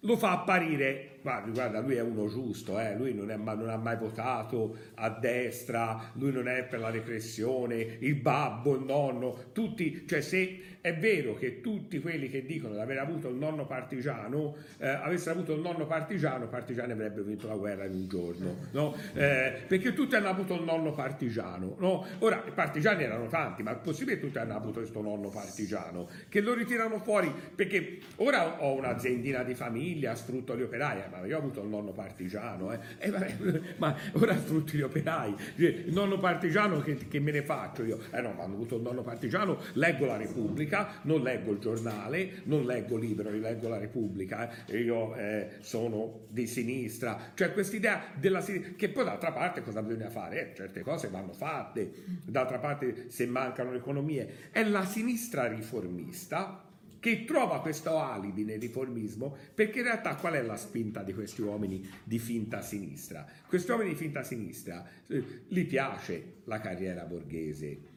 lo 0.00 0.16
fa 0.16 0.32
apparire 0.32 1.11
guarda, 1.22 1.80
lui 1.80 1.94
è 1.94 2.02
uno 2.02 2.28
giusto, 2.28 2.78
eh? 2.78 2.96
lui 2.96 3.14
non, 3.14 3.30
è, 3.30 3.36
non, 3.36 3.68
ha 3.68 3.76
mai 3.76 3.96
votato 3.96 4.76
a 4.94 5.10
destra, 5.10 6.10
lui 6.14 6.32
non 6.32 6.48
è 6.48 6.64
per 6.64 6.80
la 6.80 6.90
repressione, 6.90 7.96
il 8.00 8.14
babbo, 8.16 8.74
il 8.74 8.82
nonno, 8.82 9.50
tutti, 9.52 10.04
cioè 10.06 10.20
se 10.20 10.72
è 10.82 10.92
vero 10.96 11.36
che 11.36 11.60
tutti 11.60 12.00
quelli 12.00 12.28
che 12.28 12.44
dicono 12.44 12.74
di 12.74 12.80
aver 12.80 12.98
avuto 12.98 13.28
il 13.28 13.36
nonno 13.36 13.66
partigiano, 13.66 14.56
eh, 14.78 14.88
avessero 14.88 15.36
avuto 15.36 15.54
il 15.54 15.60
nonno 15.60 15.86
partigiano, 15.86 16.48
partigiani 16.48 16.90
avrebbero 16.90 17.22
vinto 17.22 17.46
la 17.46 17.54
guerra 17.54 17.84
in 17.84 17.94
un 17.94 18.08
giorno, 18.08 18.56
no? 18.72 18.96
eh, 19.14 19.60
perché 19.64 19.94
tutti 19.94 20.16
hanno 20.16 20.28
avuto 20.28 20.54
il 20.54 20.64
nonno 20.64 20.92
partigiano. 20.92 21.76
No? 21.78 22.04
Ora, 22.18 22.42
i 22.44 22.50
partigiani 22.50 23.04
erano 23.04 23.28
tanti, 23.28 23.62
ma 23.62 23.70
è 23.70 23.76
possibile 23.76 24.16
che 24.16 24.26
tutti 24.26 24.38
hanno 24.38 24.56
avuto 24.56 24.80
questo 24.80 25.00
nonno 25.00 25.28
partigiano, 25.28 26.08
che 26.28 26.40
lo 26.40 26.52
ritirano 26.52 26.98
fuori, 26.98 27.32
perché 27.54 28.00
ora 28.16 28.60
ho 28.64 28.74
un'aziendina 28.74 29.44
di 29.44 29.54
famiglia, 29.54 30.16
sfrutto 30.16 30.56
gli 30.56 30.62
operai, 30.62 31.02
ma 31.18 31.26
io 31.26 31.36
ho 31.36 31.40
avuto 31.40 31.62
il 31.62 31.68
nonno 31.68 31.92
partigiano, 31.92 32.72
eh. 32.72 32.78
Eh, 32.98 33.10
vabbè, 33.10 33.60
ma 33.76 33.94
ora 34.12 34.36
sfrutti 34.36 34.76
gli 34.76 34.82
operai, 34.82 35.34
il 35.56 35.92
nonno 35.92 36.18
partigiano 36.18 36.80
che, 36.80 36.96
che 37.08 37.20
me 37.20 37.30
ne 37.30 37.42
faccio 37.42 37.84
io? 37.84 37.98
Eh 38.10 38.20
no, 38.20 38.32
ma 38.32 38.44
hanno 38.44 38.54
avuto 38.54 38.76
il 38.76 38.82
nonno 38.82 39.02
partigiano, 39.02 39.58
leggo 39.74 40.06
la 40.06 40.16
Repubblica, 40.16 41.00
non 41.02 41.22
leggo 41.22 41.52
il 41.52 41.58
giornale, 41.58 42.42
non 42.44 42.64
leggo 42.64 42.96
libri, 42.96 43.40
leggo 43.40 43.68
la 43.68 43.78
Repubblica, 43.78 44.66
eh. 44.66 44.78
io 44.78 45.14
eh, 45.16 45.50
sono 45.60 46.26
di 46.28 46.46
sinistra, 46.46 47.32
cioè 47.34 47.52
quest'idea 47.52 48.02
della 48.14 48.40
sinistra, 48.40 48.72
che 48.76 48.88
poi 48.88 49.04
d'altra 49.04 49.32
parte 49.32 49.62
cosa 49.62 49.82
bisogna 49.82 50.10
fare? 50.10 50.50
Eh, 50.50 50.54
certe 50.54 50.82
cose 50.82 51.08
vanno 51.08 51.32
fatte, 51.32 51.92
d'altra 52.24 52.58
parte 52.58 53.06
se 53.08 53.26
mancano 53.26 53.70
le 53.72 53.78
economie, 53.78 54.50
è 54.50 54.64
la 54.64 54.84
sinistra 54.84 55.46
riformista 55.46 56.70
che 57.02 57.24
trova 57.24 57.60
questo 57.60 57.98
alibi 57.98 58.44
nel 58.44 58.60
riformismo 58.60 59.36
perché 59.52 59.78
in 59.78 59.86
realtà 59.86 60.14
qual 60.14 60.34
è 60.34 60.42
la 60.42 60.56
spinta 60.56 61.02
di 61.02 61.12
questi 61.12 61.42
uomini 61.42 61.84
di 62.04 62.20
finta 62.20 62.62
sinistra? 62.62 63.26
Questi 63.44 63.72
uomini 63.72 63.88
di 63.88 63.96
finta 63.96 64.22
sinistra 64.22 64.88
eh, 65.08 65.40
gli 65.48 65.66
piace 65.66 66.34
la 66.44 66.60
carriera 66.60 67.02
borghese, 67.02 67.91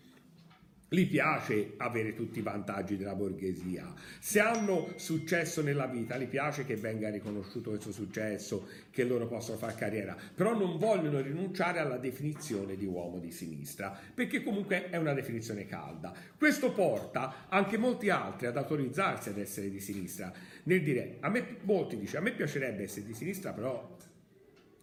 gli 0.88 1.08
piace 1.08 1.74
avere 1.78 2.14
tutti 2.14 2.40
i 2.40 2.44
vantaggi 2.44 2.96
della 2.96 3.16
borghesia. 3.16 3.92
Se 4.20 4.40
hanno 4.40 4.94
successo 4.96 5.62
nella 5.62 5.88
vita, 5.88 6.18
gli 6.18 6.28
piace 6.28 6.64
che 6.64 6.76
venga 6.76 7.10
riconosciuto 7.10 7.72
questo 7.72 7.92
successo, 7.92 8.68
che 8.92 9.04
loro 9.04 9.28
possano 9.28 9.58
fare 9.58 9.76
carriera, 9.76 10.16
però 10.34 10.56
non 10.56 10.78
vogliono 10.78 11.22
rinunciare 11.22 11.80
alla 11.80 11.98
definizione 11.98 12.76
di 12.76 12.86
uomo 12.86 13.20
di 13.20 13.32
sinistra, 13.32 13.98
perché 14.14 14.44
comunque 14.44 14.90
è 14.90 14.98
una 14.98 15.14
definizione 15.14 15.66
calda. 15.66 16.14
Questo 16.38 16.72
porta 16.72 17.48
anche 17.50 17.78
molti 17.78 18.10
altri 18.10 18.46
ad 18.46 18.58
autorizzarsi 18.58 19.30
ad 19.30 19.40
essere 19.40 19.70
di 19.70 19.80
sinistra, 19.80 20.32
nel 20.64 20.84
dire, 20.84 21.18
a 21.22 21.30
me, 21.30 21.58
molti 21.62 21.98
dicono, 21.98 22.20
a 22.20 22.22
me 22.22 22.32
piacerebbe 22.32 22.84
essere 22.84 23.06
di 23.06 23.14
sinistra, 23.14 23.52
però 23.52 23.98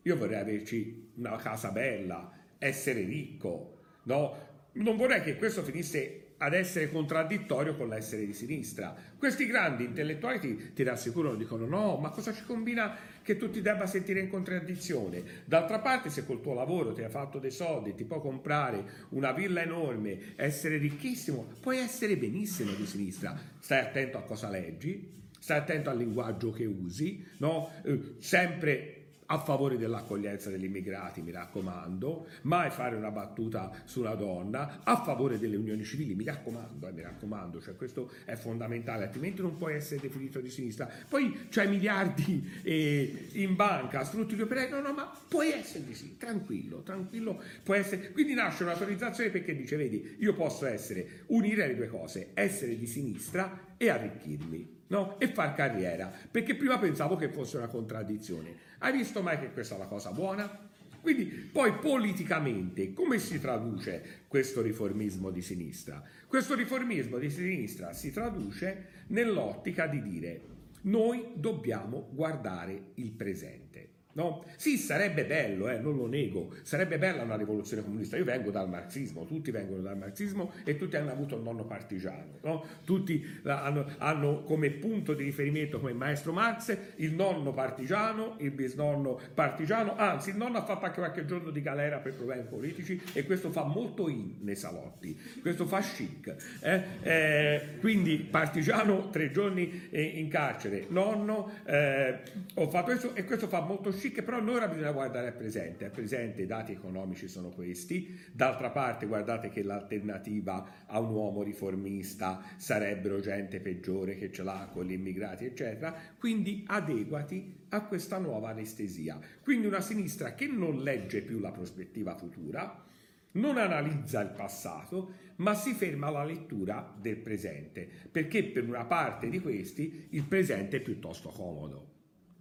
io 0.02 0.16
vorrei 0.16 0.40
averci 0.40 1.12
una 1.14 1.37
casa 1.37 1.71
bella, 1.71 2.30
essere 2.59 3.04
ricco, 3.04 3.78
no? 4.04 4.50
Non 4.73 4.97
vorrei 4.97 5.23
che 5.23 5.37
questo 5.37 5.62
finisse 5.62 6.23
ad 6.43 6.55
essere 6.55 6.91
contraddittorio 6.91 7.76
con 7.76 7.88
l'essere 7.88 8.26
di 8.26 8.33
sinistra. 8.33 8.95
Questi 9.17 9.47
grandi 9.47 9.85
intellettuali 9.85 10.41
ti, 10.41 10.73
ti 10.75 10.83
rassicurano, 10.83 11.37
dicono 11.37 11.67
no, 11.67 11.97
ma 11.99 12.11
cosa 12.11 12.33
ci 12.33 12.43
combina 12.45 12.97
che 13.23 13.37
tu 13.37 13.49
ti 13.49 13.62
debba 13.62 13.87
sentire 13.87 14.19
in 14.19 14.29
contraddizione? 14.29 15.23
D'altra 15.45 15.79
parte 15.79 16.11
se 16.11 16.26
col 16.26 16.41
tuo 16.41 16.55
lavoro 16.55 16.93
ti 16.93 17.02
hai 17.02 17.11
fatto 17.11 17.38
dei 17.38 17.52
soldi, 17.52 17.95
ti 17.95 18.05
puoi 18.05 18.21
comprare 18.21 19.07
una 19.11 19.31
villa 19.31 19.62
enorme, 19.62 20.35
essere 20.35 20.79
ricchissimo, 20.79 21.47
puoi 21.61 21.79
essere 21.79 22.17
benissimo 22.17 22.73
di 22.73 22.87
sinistra. 22.87 23.38
Stai 23.61 23.79
attento 23.79 24.19
a 24.19 24.23
cosa 24.23 24.49
leggi, 24.49 25.12
stai 25.38 25.59
attento 25.59 25.91
al 25.91 25.99
linguaggio 25.99 26.50
che 26.50 26.64
usi, 26.64 27.25
no? 27.37 27.71
Eh, 27.85 28.17
sempre 28.19 29.01
a 29.26 29.38
favore 29.38 29.76
dell'accoglienza 29.76 30.50
degli 30.50 30.64
immigrati, 30.64 31.23
mi 31.23 31.31
raccomando, 31.31 32.26
mai 32.43 32.71
fare 32.71 32.97
una 32.97 33.11
battuta 33.11 33.71
sulla 33.85 34.14
donna, 34.14 34.81
a 34.83 35.02
favore 35.02 35.38
delle 35.38 35.57
unioni 35.57 35.85
civili, 35.85 36.14
mi 36.14 36.25
raccomando, 36.25 36.88
eh, 36.88 36.93
mi 36.93 37.00
raccomando, 37.00 37.61
cioè 37.61 37.76
questo 37.76 38.11
è 38.25 38.35
fondamentale, 38.35 39.05
altrimenti 39.05 39.43
non 39.43 39.57
puoi 39.57 39.75
essere 39.75 40.00
definito 40.00 40.41
di 40.41 40.50
sinistra. 40.50 40.88
Poi 41.09 41.47
c'hai 41.49 41.69
miliardi 41.69 42.61
eh, 42.62 43.29
in 43.33 43.55
banca, 43.55 44.05
sfrutti 44.05 44.35
gli 44.35 44.43
operai, 44.43 44.71
no, 44.71 44.81
no, 44.81 44.93
ma 44.93 45.11
puoi 45.29 45.50
essere 45.50 45.85
di 45.85 45.95
sinistra, 45.95 46.29
tranquillo, 46.29 46.83
tranquillo, 46.83 47.43
può 47.62 47.75
essere. 47.75 48.11
Quindi 48.12 48.35
nasce 48.35 48.64
un'autorizzazione 48.64 49.31
perché 49.31 49.55
dice, 49.55 49.76
vedi, 49.76 50.17
io 50.19 50.35
posso 50.35 50.67
essere, 50.67 51.25
unire 51.26 51.67
le 51.67 51.76
due 51.76 51.88
cose, 51.88 52.31
essere 52.35 52.76
di 52.76 52.87
sinistra 52.87 53.75
e 53.76 53.88
arricchirmi. 53.88 54.72
No? 54.93 55.19
E 55.19 55.29
far 55.29 55.55
carriera, 55.55 56.13
perché 56.31 56.55
prima 56.55 56.79
pensavo 56.79 57.17
che 57.17 57.31
fosse 57.31 57.57
una 57.57 57.67
contraddizione. 57.67 58.55
Hai 58.79 58.93
visto 58.93 59.23
mai 59.23 59.39
che 59.39 59.51
questa 59.51 59.77
è 59.77 59.79
la 59.79 59.87
cosa 59.87 60.13
buona? 60.13 60.69
Quindi 61.01 61.25
poi 61.25 61.73
politicamente 61.79 62.93
come 62.93 63.19
si 63.19 63.41
traduce 63.41 64.25
questo 64.29 64.61
riformismo 64.61 65.31
di 65.31 65.41
sinistra? 65.41 66.03
Questo 66.27 66.55
riformismo 66.55 67.17
di 67.17 67.31
sinistra 67.31 67.95
si 67.95 68.13
traduce 68.13 69.05
nell'ottica 69.07 69.87
di 69.87 70.03
dire 70.03 70.43
noi 70.83 71.33
dobbiamo 71.37 72.09
guardare 72.13 72.91
il 72.97 73.13
presente. 73.13 73.92
No? 74.14 74.45
Sì, 74.57 74.76
sarebbe 74.76 75.25
bello, 75.25 75.69
eh, 75.69 75.78
non 75.78 75.97
lo 75.97 76.07
nego, 76.07 76.52
sarebbe 76.62 76.99
bella 76.99 77.23
una 77.23 77.37
rivoluzione 77.37 77.83
comunista. 77.83 78.16
Io 78.16 78.25
vengo 78.25 78.50
dal 78.50 78.69
marxismo, 78.69 79.25
tutti 79.25 79.50
vengono 79.50 79.81
dal 79.81 79.97
marxismo 79.97 80.52
e 80.64 80.76
tutti 80.76 80.97
hanno 80.97 81.11
avuto 81.11 81.37
un 81.37 81.42
nonno 81.42 81.64
partigiano. 81.64 82.38
No? 82.42 82.64
Tutti 82.85 83.40
hanno, 83.45 83.87
hanno, 83.99 84.42
come 84.42 84.71
punto 84.71 85.14
di 85.14 85.25
riferimento, 85.25 85.81
come 85.81 85.95
maestro 85.95 86.33
Marx, 86.33 86.76
il 86.97 87.14
nonno 87.14 87.54
partigiano, 87.54 88.37
il 88.38 88.50
bisnonno 88.50 89.19
partigiano, 89.35 89.97
anzi 89.97 90.31
il 90.31 90.37
nonno 90.37 90.59
ha 90.59 90.64
fatto 90.64 90.85
anche 90.85 90.99
qualche 90.99 91.25
giorno 91.25 91.50
di 91.50 91.62
galera 91.62 91.99
per 91.99 92.14
problemi 92.14 92.45
politici 92.49 93.00
e 93.14 93.25
questo 93.25 93.50
fa 93.50 93.64
molto 93.64 94.09
in 94.09 94.37
nei 94.40 94.57
salotti, 94.57 95.19
questo 95.40 95.66
fa 95.66 95.81
chic. 95.81 96.35
Eh? 96.61 96.83
Eh, 97.02 97.62
quindi 97.81 98.16
partigiano, 98.19 99.09
tre 99.11 99.31
giorni 99.31 99.88
in 99.90 100.28
carcere, 100.28 100.87
nonno, 100.88 101.50
eh, 101.64 102.19
ho 102.54 102.69
fatto 102.69 102.85
questo 102.85 103.14
e 103.14 103.25
questo 103.25 103.49
fa 103.49 103.61
molto 103.61 103.90
chic 103.90 104.01
chic, 104.02 104.23
però 104.23 104.40
noi 104.40 104.56
ora 104.56 104.66
bisogna 104.66 104.90
guardare 104.90 105.28
al 105.28 105.35
presente, 105.35 105.85
al 105.85 105.92
presente 105.92 106.42
i 106.42 106.47
dati 106.47 106.73
economici 106.73 107.28
sono 107.28 107.50
questi, 107.50 108.18
d'altra 108.32 108.71
parte 108.71 109.06
guardate 109.06 109.49
che 109.49 109.62
l'alternativa 109.62 110.85
a 110.87 110.99
un 110.99 111.14
uomo 111.14 111.42
riformista 111.44 112.42
sarebbero 112.56 113.21
gente 113.21 113.61
peggiore 113.61 114.16
che 114.16 114.32
ce 114.32 114.42
l'ha 114.42 114.68
con 114.73 114.87
gli 114.87 114.92
immigrati, 114.92 115.44
eccetera, 115.44 115.94
quindi 116.18 116.64
adeguati 116.66 117.61
a 117.68 117.82
questa 117.82 118.18
nuova 118.18 118.49
anestesia. 118.49 119.21
Quindi 119.40 119.68
una 119.68 119.80
sinistra 119.80 120.35
che 120.35 120.49
non 120.49 120.82
legge 120.82 121.23
più 121.23 121.38
la 121.38 121.52
prospettiva 121.52 122.16
futura, 122.16 122.85
non 123.32 123.56
analizza 123.56 124.21
il 124.21 124.30
passato, 124.30 125.30
ma 125.37 125.54
si 125.54 125.73
ferma 125.75 126.09
alla 126.09 126.25
lettura 126.25 126.92
del 127.00 127.18
presente, 127.18 127.88
perché 128.11 128.42
per 128.44 128.64
una 128.64 128.85
parte 128.85 129.28
di 129.28 129.40
questi 129.40 130.09
il 130.11 130.25
presente 130.25 130.78
è 130.78 130.80
piuttosto 130.80 131.28
comodo 131.28 131.92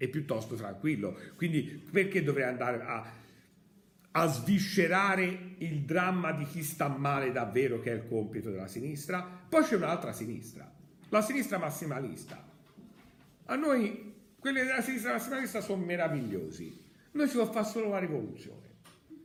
è 0.01 0.07
piuttosto 0.07 0.55
tranquillo. 0.55 1.15
Quindi 1.35 1.61
perché 1.91 2.23
dovrei 2.23 2.45
andare 2.45 2.81
a, 2.81 3.13
a 4.09 4.27
sviscerare 4.27 5.55
il 5.59 5.81
dramma 5.81 6.31
di 6.31 6.45
chi 6.45 6.63
sta 6.63 6.87
male 6.87 7.31
davvero, 7.31 7.79
che 7.79 7.91
è 7.91 7.95
il 7.95 8.07
compito 8.07 8.49
della 8.49 8.67
sinistra? 8.67 9.21
Poi 9.21 9.63
c'è 9.63 9.75
un'altra 9.75 10.11
sinistra, 10.11 10.73
la 11.09 11.21
sinistra 11.21 11.59
massimalista. 11.59 12.43
A 13.45 13.55
noi 13.55 14.13
quelli 14.39 14.61
della 14.61 14.81
sinistra 14.81 15.11
massimalista 15.11 15.61
sono 15.61 15.85
meravigliosi. 15.85 16.83
Noi 17.11 17.27
si 17.27 17.35
può 17.35 17.51
fare 17.51 17.67
solo 17.67 17.89
la 17.89 17.99
rivoluzione. 17.99 18.69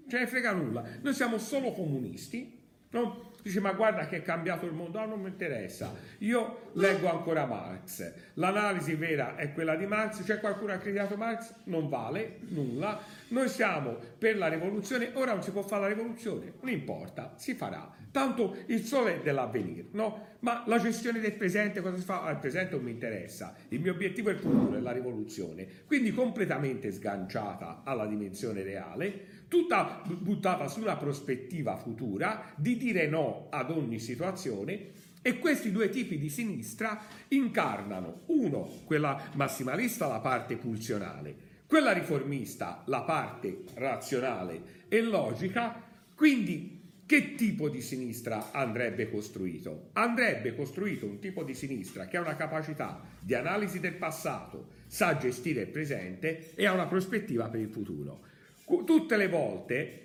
Ce 0.07 0.19
ne 0.19 0.27
frega 0.27 0.53
nulla. 0.53 0.85
Noi 1.01 1.15
siamo 1.15 1.39
solo 1.39 1.73
comunisti. 1.73 2.55
No? 2.91 3.26
Dice, 3.47 3.61
ma 3.61 3.75
guarda 3.75 4.09
che 4.09 4.17
è 4.17 4.23
cambiato 4.23 4.67
il 4.67 4.73
mondo, 4.73 4.99
no, 4.99 5.07
non 5.07 5.21
mi 5.21 5.29
interessa. 5.29 5.95
Io 6.19 6.71
leggo 6.73 7.09
ancora 7.09 7.47
Marx. 7.47 8.13
L'analisi 8.35 8.97
vera 8.97 9.37
è 9.37 9.53
quella 9.53 9.77
di 9.77 9.87
Marx. 9.87 10.25
C'è 10.25 10.41
qualcuno 10.41 10.73
che 10.73 10.73
ha 10.73 10.79
criticato 10.79 11.17
Marx? 11.17 11.55
Non 11.67 11.89
vale 11.89 12.39
nulla. 12.49 13.01
Noi 13.29 13.49
siamo 13.49 13.99
per 14.19 14.37
la 14.37 14.49
rivoluzione. 14.49 15.11
Ora 15.13 15.33
non 15.33 15.45
si 15.45 15.53
può 15.53 15.63
fare 15.63 15.83
la 15.83 15.89
rivoluzione, 15.95 16.55
non 16.61 16.73
importa, 16.73 17.35
si 17.37 17.55
farà. 17.55 17.89
Tanto 18.11 18.57
il 18.67 18.83
sole 18.83 19.17
è 19.17 19.21
dell'avvenire, 19.21 19.89
no? 19.93 20.39
Ma 20.41 20.65
la 20.67 20.81
gestione 20.81 21.21
del 21.21 21.35
presente, 21.35 21.81
cosa 21.81 21.99
si 21.99 22.03
fa? 22.03 22.23
Al 22.23 22.35
ah, 22.35 22.39
presente 22.39 22.75
non 22.75 22.83
mi 22.83 22.91
interessa. 22.91 23.55
Il 23.69 23.81
mio 23.81 23.93
obiettivo 23.93 24.31
è 24.31 24.33
il 24.33 24.39
futuro, 24.41 24.77
è 24.77 24.81
la 24.81 24.93
rivoluzione. 24.93 25.67
Quindi 25.87 26.13
completamente 26.13 26.91
sganciata 26.91 27.83
alla 27.85 28.07
dimensione 28.07 28.65
reale 28.65 29.45
tutta 29.49 30.03
buttata 30.07 30.69
sulla 30.69 30.97
prospettiva 30.97 31.77
futura 31.77 32.53
di 32.57 32.77
dire 32.77 33.07
no 33.07 33.47
ad 33.51 33.71
ogni 33.71 33.99
situazione 33.99 35.05
e 35.23 35.39
questi 35.39 35.73
due 35.73 35.89
tipi 35.91 36.19
di 36.19 36.29
sinistra 36.29 37.01
incarnano 37.29 38.23
uno, 38.27 38.69
quella 38.85 39.31
massimalista, 39.35 40.07
la 40.07 40.21
parte 40.21 40.57
pulsionale, 40.57 41.35
quella 41.67 41.93
riformista, 41.93 42.83
la 42.87 43.03
parte 43.03 43.65
razionale 43.75 44.85
e 44.89 45.03
logica, 45.03 45.83
quindi 46.15 46.75
che 47.07 47.35
tipo 47.35 47.69
di 47.69 47.81
sinistra 47.81 48.51
andrebbe 48.53 49.11
costruito? 49.11 49.91
Andrebbe 49.93 50.55
costruito 50.55 51.07
un 51.07 51.19
tipo 51.19 51.45
di 51.45 51.55
sinistra 51.55 52.07
che 52.07 52.17
ha 52.17 52.21
una 52.21 52.37
capacità 52.37 53.01
di 53.21 53.35
analisi 53.35 53.81
del 53.81 53.95
passato, 53.95 54.69
sa 54.87 55.17
gestire 55.17 55.63
il 55.63 55.69
presente 55.69 56.53
e 56.55 56.67
ha 56.67 56.73
una 56.73 56.87
prospettiva 56.87 57.49
per 57.49 57.61
il 57.61 57.69
futuro 57.69 58.35
tutte 58.85 59.16
le 59.16 59.29
volte 59.29 60.00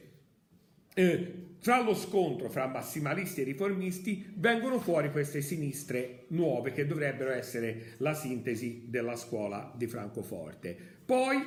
eh, 0.93 1.49
tra 1.61 1.81
lo 1.81 1.93
scontro 1.93 2.49
fra 2.49 2.67
massimalisti 2.67 3.41
e 3.41 3.43
riformisti 3.43 4.33
vengono 4.35 4.79
fuori 4.79 5.11
queste 5.11 5.41
sinistre 5.41 6.25
nuove 6.29 6.71
che 6.71 6.87
dovrebbero 6.87 7.31
essere 7.31 7.93
la 7.97 8.13
sintesi 8.13 8.85
della 8.87 9.15
scuola 9.15 9.71
di 9.75 9.85
Francoforte. 9.87 10.75
Poi 11.05 11.45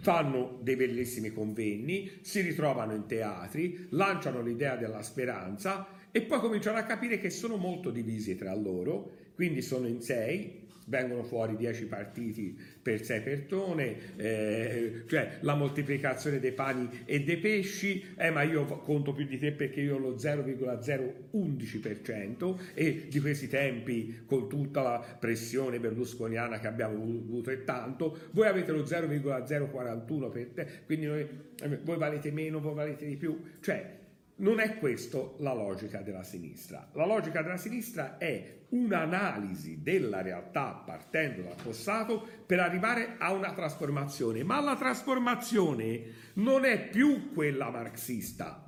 fanno 0.00 0.58
dei 0.60 0.76
bellissimi 0.76 1.32
convegni, 1.32 2.18
si 2.20 2.40
ritrovano 2.40 2.94
in 2.94 3.06
teatri, 3.06 3.86
lanciano 3.90 4.42
l'idea 4.42 4.76
della 4.76 5.02
speranza 5.02 5.86
e 6.10 6.22
poi 6.22 6.40
cominciano 6.40 6.78
a 6.78 6.82
capire 6.82 7.18
che 7.18 7.30
sono 7.30 7.56
molto 7.56 7.90
divisi 7.90 8.36
tra 8.36 8.54
loro, 8.54 9.12
quindi 9.34 9.62
sono 9.62 9.86
in 9.86 10.00
sei, 10.00 10.62
vengono 10.86 11.22
fuori 11.22 11.56
10 11.56 11.86
partiti 11.86 12.54
per 12.82 13.02
6 13.02 13.22
persone, 13.22 13.96
eh, 14.16 15.04
cioè 15.06 15.38
la 15.40 15.54
moltiplicazione 15.54 16.38
dei 16.40 16.52
pani 16.52 17.04
e 17.04 17.24
dei 17.24 17.38
pesci, 17.38 18.04
eh, 18.16 18.30
ma 18.30 18.42
io 18.42 18.64
conto 18.64 19.12
più 19.12 19.24
di 19.24 19.38
te 19.38 19.52
perché 19.52 19.80
io 19.80 19.94
ho 19.96 19.98
lo 19.98 20.18
0,011% 20.18 22.60
e 22.74 23.06
di 23.08 23.20
questi 23.20 23.48
tempi 23.48 24.24
con 24.26 24.46
tutta 24.48 24.82
la 24.82 25.16
pressione 25.18 25.80
berlusconiana 25.80 26.58
che 26.58 26.66
abbiamo 26.66 27.02
avuto 27.02 27.50
e 27.50 27.64
tanto, 27.64 28.18
voi 28.32 28.48
avete 28.48 28.72
lo 28.72 28.84
0,041 28.84 30.28
per 30.28 30.48
te, 30.48 30.66
quindi 30.84 31.06
noi, 31.06 31.26
eh, 31.62 31.78
voi 31.82 31.96
valete 31.96 32.30
meno, 32.30 32.60
voi 32.60 32.74
valete 32.74 33.06
di 33.06 33.16
più, 33.16 33.40
cioè 33.60 34.02
non 34.36 34.58
è 34.58 34.78
questa 34.78 35.18
la 35.38 35.52
logica 35.52 36.00
della 36.00 36.24
sinistra. 36.24 36.88
La 36.94 37.06
logica 37.06 37.42
della 37.42 37.56
sinistra 37.56 38.18
è 38.18 38.62
un'analisi 38.70 39.82
della 39.82 40.22
realtà 40.22 40.82
partendo 40.84 41.42
dal 41.42 41.56
passato 41.62 42.26
per 42.44 42.58
arrivare 42.58 43.14
a 43.18 43.32
una 43.32 43.52
trasformazione, 43.52 44.42
ma 44.42 44.60
la 44.60 44.76
trasformazione 44.76 46.02
non 46.34 46.64
è 46.64 46.88
più 46.88 47.32
quella 47.32 47.70
marxista. 47.70 48.60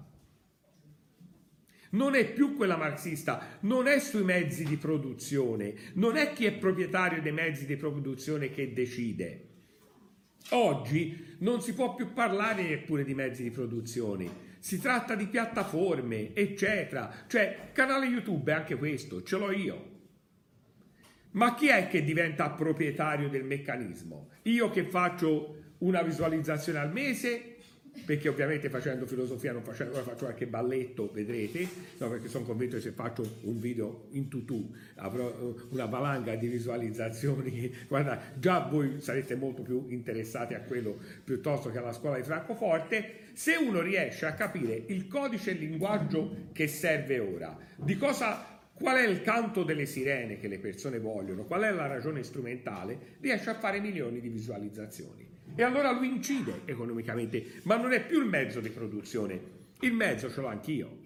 Non 1.88 2.14
è 2.14 2.30
più 2.30 2.56
quella 2.56 2.76
marxista, 2.76 3.58
non 3.60 3.86
è 3.86 3.98
sui 3.98 4.22
mezzi 4.22 4.64
di 4.64 4.76
produzione, 4.76 5.74
non 5.94 6.16
è 6.16 6.32
chi 6.32 6.44
è 6.44 6.52
proprietario 6.52 7.22
dei 7.22 7.32
mezzi 7.32 7.64
di 7.64 7.76
produzione 7.76 8.50
che 8.50 8.72
decide. 8.72 9.44
Oggi 10.50 11.36
non 11.38 11.60
si 11.62 11.74
può 11.74 11.94
più 11.94 12.12
parlare 12.12 12.62
neppure 12.62 13.02
di 13.02 13.14
mezzi 13.14 13.42
di 13.42 13.50
produzione, 13.50 14.45
si 14.66 14.80
tratta 14.80 15.14
di 15.14 15.28
piattaforme, 15.28 16.34
eccetera. 16.34 17.08
Cioè, 17.28 17.70
canale 17.70 18.06
YouTube 18.06 18.50
è 18.50 18.54
anche 18.56 18.74
questo, 18.74 19.22
ce 19.22 19.38
l'ho 19.38 19.52
io. 19.52 19.90
Ma 21.34 21.54
chi 21.54 21.68
è 21.68 21.86
che 21.86 22.02
diventa 22.02 22.50
proprietario 22.50 23.28
del 23.28 23.44
meccanismo? 23.44 24.30
Io 24.42 24.68
che 24.70 24.82
faccio 24.82 25.74
una 25.78 26.02
visualizzazione 26.02 26.80
al 26.80 26.90
mese 26.90 27.55
perché 28.04 28.28
ovviamente 28.28 28.68
facendo 28.68 29.06
filosofia 29.06 29.52
non 29.52 29.62
faccio, 29.62 29.84
ora 29.84 30.02
faccio 30.02 30.24
qualche 30.24 30.46
balletto, 30.46 31.10
vedrete, 31.12 31.66
no, 31.98 32.10
perché 32.10 32.28
sono 32.28 32.44
convinto 32.44 32.76
che 32.76 32.82
se 32.82 32.92
faccio 32.92 33.38
un 33.42 33.58
video 33.58 34.06
in 34.10 34.28
tutù 34.28 34.72
avrò 34.96 35.28
eh, 35.28 35.54
una 35.70 35.86
valanga 35.86 36.34
di 36.34 36.48
visualizzazioni, 36.48 37.74
guarda, 37.88 38.20
già 38.38 38.60
voi 38.60 39.00
sarete 39.00 39.34
molto 39.34 39.62
più 39.62 39.86
interessati 39.88 40.54
a 40.54 40.60
quello 40.60 40.98
piuttosto 41.24 41.70
che 41.70 41.78
alla 41.78 41.92
scuola 41.92 42.16
di 42.16 42.22
Francoforte, 42.22 43.24
se 43.32 43.54
uno 43.56 43.80
riesce 43.80 44.26
a 44.26 44.34
capire 44.34 44.84
il 44.86 45.08
codice 45.08 45.50
e 45.50 45.54
il 45.54 45.60
linguaggio 45.60 46.48
che 46.52 46.68
serve 46.68 47.18
ora, 47.18 47.56
di 47.76 47.96
cosa 47.96 48.54
Qual 48.78 48.94
è 48.94 49.06
il 49.06 49.22
canto 49.22 49.62
delle 49.64 49.86
sirene 49.86 50.38
che 50.38 50.48
le 50.48 50.58
persone 50.58 50.98
vogliono? 50.98 51.44
Qual 51.44 51.62
è 51.62 51.70
la 51.70 51.86
ragione 51.86 52.22
strumentale? 52.22 53.16
Riesce 53.20 53.48
a 53.48 53.54
fare 53.54 53.80
milioni 53.80 54.20
di 54.20 54.28
visualizzazioni. 54.28 55.25
E 55.54 55.62
allora 55.62 55.92
lui 55.92 56.08
incide 56.08 56.62
economicamente, 56.64 57.60
ma 57.62 57.76
non 57.76 57.92
è 57.92 58.04
più 58.04 58.20
il 58.20 58.28
mezzo 58.28 58.60
di 58.60 58.70
produzione, 58.70 59.40
il 59.80 59.92
mezzo 59.92 60.30
ce 60.30 60.40
l'ho 60.40 60.48
anch'io. 60.48 61.04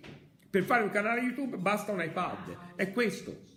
Per 0.48 0.64
fare 0.64 0.82
un 0.82 0.90
canale 0.90 1.20
YouTube 1.20 1.56
basta 1.58 1.92
un 1.92 2.02
iPad, 2.02 2.74
è 2.76 2.92
questo 2.92 3.48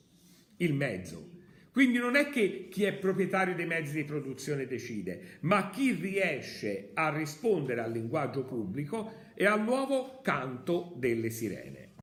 il 0.57 0.73
mezzo. 0.73 1.31
Quindi 1.71 1.97
non 1.97 2.15
è 2.15 2.29
che 2.29 2.67
chi 2.69 2.83
è 2.83 2.93
proprietario 2.93 3.55
dei 3.55 3.65
mezzi 3.65 3.93
di 3.93 4.03
produzione 4.03 4.67
decide, 4.67 5.39
ma 5.41 5.71
chi 5.71 5.93
riesce 5.93 6.91
a 6.93 7.09
rispondere 7.09 7.81
al 7.81 7.91
linguaggio 7.91 8.43
pubblico 8.43 9.31
e 9.33 9.47
al 9.47 9.63
nuovo 9.63 10.21
canto 10.21 10.93
delle 10.97 11.31
sirene. 11.31 11.89